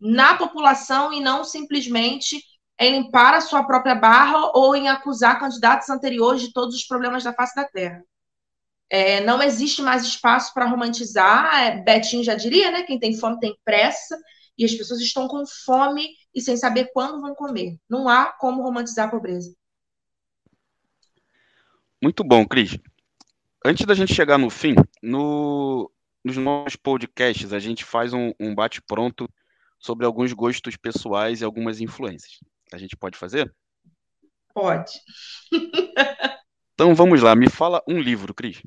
[0.00, 2.42] na população e não simplesmente
[2.78, 7.24] em limpar a sua própria barra ou em acusar candidatos anteriores de todos os problemas
[7.24, 8.04] da face da terra.
[8.90, 11.62] É, não existe mais espaço para romantizar.
[11.62, 12.84] É, Betinho já diria, né?
[12.84, 14.18] Quem tem fome tem pressa.
[14.56, 17.78] E as pessoas estão com fome e sem saber quando vão comer.
[17.88, 19.54] Não há como romantizar a pobreza.
[22.02, 22.78] Muito bom, Cris.
[23.64, 25.90] Antes da gente chegar no fim, no,
[26.24, 29.28] nos nossos podcasts a gente faz um, um bate-pronto
[29.78, 32.38] sobre alguns gostos pessoais e algumas influências.
[32.72, 33.54] A gente pode fazer?
[34.52, 34.92] Pode.
[36.74, 38.60] então vamos lá, me fala um livro, Cris.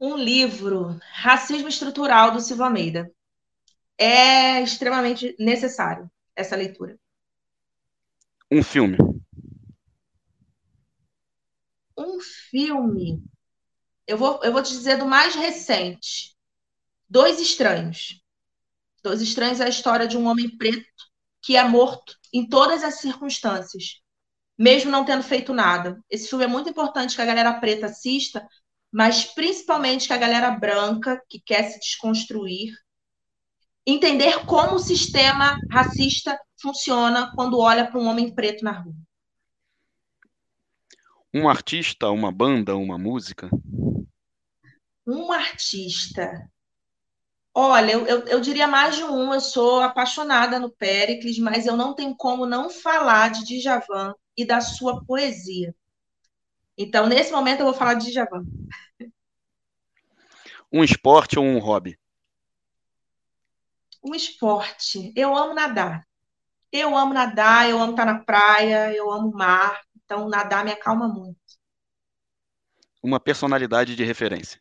[0.00, 3.12] Um livro, Racismo Estrutural, do Silva Almeida.
[3.98, 6.98] É extremamente necessário essa leitura.
[8.50, 8.96] Um filme.
[11.96, 13.22] Um filme.
[14.06, 16.34] Eu vou, eu vou te dizer do mais recente.
[17.08, 18.24] Dois Estranhos.
[19.02, 20.84] Dois Estranhos é a história de um homem preto
[21.42, 24.00] que é morto em todas as circunstâncias,
[24.58, 26.02] mesmo não tendo feito nada.
[26.10, 28.46] Esse filme é muito importante que a galera preta assista,
[28.92, 32.74] mas principalmente que a galera branca, que quer se desconstruir,
[33.86, 38.94] entender como o sistema racista funciona quando olha para um homem preto na rua.
[41.32, 43.48] Um artista, uma banda, uma música?
[45.06, 46.50] Um artista.
[47.52, 49.34] Olha, eu, eu, eu, diria mais de um.
[49.34, 54.44] Eu sou apaixonada no Péricles, mas eu não tenho como não falar de Djavan e
[54.44, 55.74] da sua poesia.
[56.78, 58.44] Então, nesse momento, eu vou falar de Djavan.
[60.72, 61.98] Um esporte ou um hobby?
[64.02, 65.12] Um esporte.
[65.16, 66.06] Eu amo nadar.
[66.72, 69.82] Eu amo nadar, eu amo estar na praia, eu amo o mar.
[70.04, 71.36] Então, nadar me acalma muito.
[73.02, 74.60] Uma personalidade de referência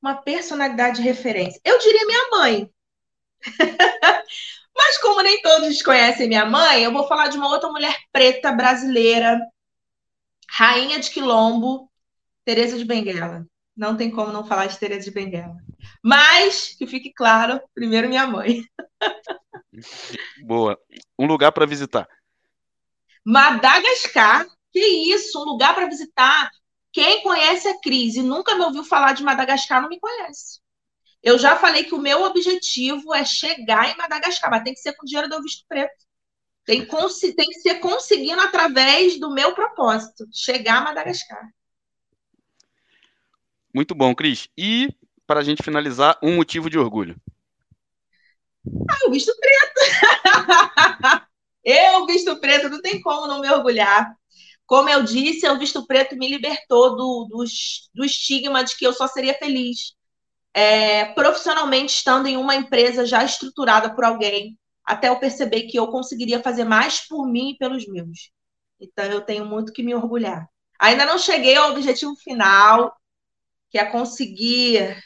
[0.00, 1.60] uma personalidade de referência.
[1.64, 2.70] Eu diria minha mãe.
[4.76, 8.52] Mas como nem todos conhecem minha mãe, eu vou falar de uma outra mulher preta
[8.52, 9.40] brasileira,
[10.48, 11.90] rainha de quilombo,
[12.44, 13.46] Teresa de Benguela.
[13.76, 15.56] Não tem como não falar de Teresa de Benguela.
[16.02, 18.64] Mas que fique claro, primeiro minha mãe.
[20.44, 20.78] Boa.
[21.18, 22.08] Um lugar para visitar.
[23.24, 24.46] Madagascar.
[24.72, 24.80] Que
[25.12, 26.48] isso, um lugar para visitar.
[26.92, 30.60] Quem conhece a Cris e nunca me ouviu falar de Madagascar não me conhece.
[31.22, 34.94] Eu já falei que o meu objetivo é chegar em Madagascar, mas tem que ser
[34.94, 36.04] com dinheiro do visto preto.
[36.64, 41.48] Tem, tem que ser conseguindo através do meu propósito, chegar a Madagascar.
[43.74, 44.48] Muito bom, Cris.
[44.56, 44.88] E,
[45.26, 47.20] para a gente finalizar, um motivo de orgulho.
[48.88, 49.80] Ah, o visto preto.
[51.64, 54.16] eu, visto preto, não tem como não me orgulhar.
[54.70, 57.44] Como eu disse, o visto preto me libertou do, do,
[57.92, 59.96] do estigma de que eu só seria feliz
[60.54, 65.88] é, profissionalmente estando em uma empresa já estruturada por alguém, até eu perceber que eu
[65.88, 68.30] conseguiria fazer mais por mim e pelos meus.
[68.80, 70.48] Então eu tenho muito que me orgulhar.
[70.78, 72.94] Ainda não cheguei ao objetivo final,
[73.72, 74.96] que é conseguir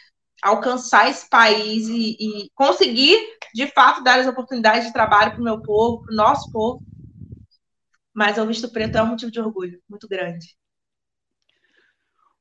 [0.43, 3.17] alcançar esse país e, e conseguir,
[3.55, 6.83] de fato, dar as oportunidades de trabalho para o meu povo, para o nosso povo,
[8.15, 10.57] mas o visto preto é um motivo de orgulho muito grande.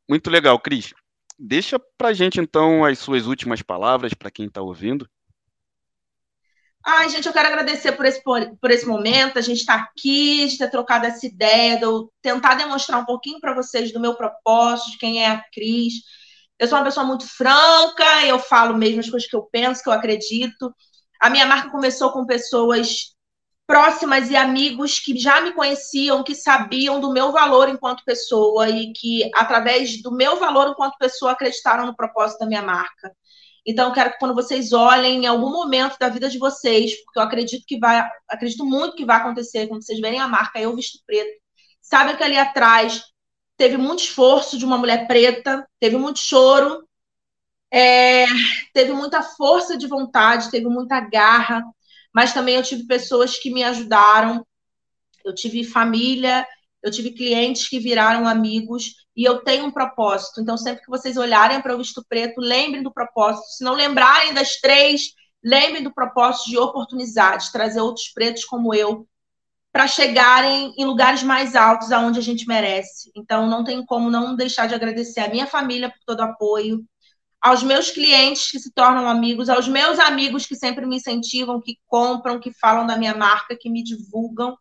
[0.07, 0.93] Muito legal, Cris.
[1.39, 5.09] Deixa para gente então as suas últimas palavras para quem está ouvindo.
[6.85, 10.57] Ai, gente, eu quero agradecer por esse, por esse momento, a gente está aqui, de
[10.57, 14.91] ter trocado essa ideia, de eu tentar demonstrar um pouquinho para vocês do meu propósito,
[14.91, 15.93] de quem é a Cris.
[16.59, 19.87] Eu sou uma pessoa muito franca, eu falo mesmo as coisas que eu penso, que
[19.87, 20.75] eu acredito.
[21.21, 23.12] A minha marca começou com pessoas
[23.73, 28.93] próximas e amigos que já me conheciam, que sabiam do meu valor enquanto pessoa e
[28.93, 33.11] que, através do meu valor enquanto pessoa, acreditaram no propósito da minha marca.
[33.65, 37.23] Então, quero que quando vocês olhem em algum momento da vida de vocês, porque eu
[37.23, 40.99] acredito que vai, acredito muito que vai acontecer, quando vocês verem a marca Eu Visto
[41.03, 41.31] Preto,
[41.81, 43.01] sabem que ali atrás
[43.57, 46.87] teve muito esforço de uma mulher preta, teve muito choro,
[47.71, 48.27] é,
[48.71, 51.63] teve muita força de vontade, teve muita garra,
[52.13, 54.45] mas também eu tive pessoas que me ajudaram,
[55.25, 56.45] eu tive família,
[56.81, 60.41] eu tive clientes que viraram amigos e eu tenho um propósito.
[60.41, 63.47] Então, sempre que vocês olharem para o visto preto, lembrem do propósito.
[63.47, 68.73] Se não lembrarem das três, lembrem do propósito de oportunizar, de trazer outros pretos como
[68.73, 69.07] eu
[69.71, 73.11] para chegarem em lugares mais altos aonde a gente merece.
[73.15, 76.85] Então, não tem como não deixar de agradecer a minha família por todo o apoio,
[77.43, 81.77] aos meus clientes que se tornam amigos, aos meus amigos que sempre me incentivam, que
[81.87, 84.57] compram, que falam da minha marca, que me divulgam.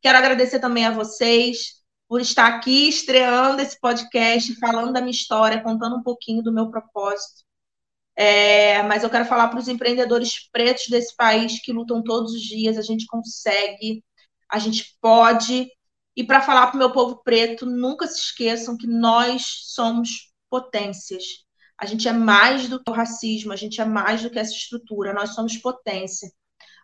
[0.00, 5.60] Quero agradecer também a vocês por estar aqui estreando esse podcast, falando da minha história,
[5.60, 7.42] contando um pouquinho do meu propósito.
[8.14, 12.42] É, mas eu quero falar para os empreendedores pretos desse país que lutam todos os
[12.42, 14.04] dias, a gente consegue,
[14.48, 15.68] a gente pode.
[16.14, 19.42] E para falar para o meu povo preto, nunca se esqueçam que nós
[19.74, 21.24] somos potências
[21.80, 24.52] a gente é mais do que o racismo, a gente é mais do que essa
[24.52, 26.30] estrutura, nós somos potência.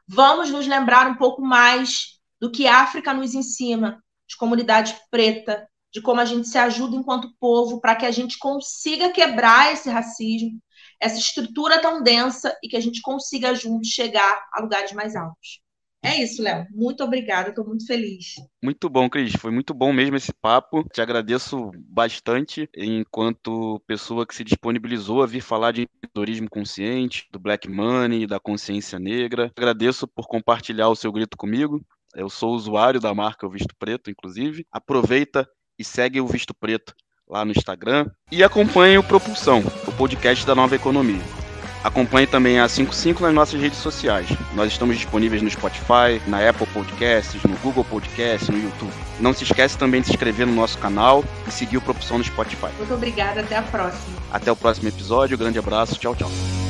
[0.08, 5.68] Vamos nos lembrar um pouco mais do que a África nos ensina, de comunidade preta,
[5.92, 9.90] de como a gente se ajuda enquanto povo para que a gente consiga quebrar esse
[9.90, 10.58] racismo,
[10.98, 15.60] essa estrutura tão densa e que a gente consiga juntos chegar a lugares mais altos.
[16.06, 16.66] É isso, Léo.
[16.70, 18.36] Muito obrigada, estou muito feliz.
[18.62, 19.32] Muito bom, Cris.
[19.34, 20.84] Foi muito bom mesmo esse papo.
[20.92, 27.40] Te agradeço bastante enquanto pessoa que se disponibilizou a vir falar de empreendedorismo consciente, do
[27.40, 29.50] black money, da consciência negra.
[29.56, 31.84] Agradeço por compartilhar o seu grito comigo.
[32.14, 34.64] Eu sou usuário da marca O Visto Preto, inclusive.
[34.70, 35.48] Aproveita
[35.78, 36.94] e segue o Visto Preto
[37.28, 41.45] lá no Instagram e acompanhe o Propulsão, o podcast da nova economia.
[41.86, 44.26] Acompanhe também a 55 nas nossas redes sociais.
[44.56, 48.92] Nós estamos disponíveis no Spotify, na Apple Podcasts, no Google Podcasts, no YouTube.
[49.20, 52.24] Não se esqueça também de se inscrever no nosso canal e seguir o Propulsão no
[52.24, 52.70] Spotify.
[52.76, 54.16] Muito obrigada, até a próxima.
[54.32, 56.65] Até o próximo episódio, grande abraço, tchau, tchau.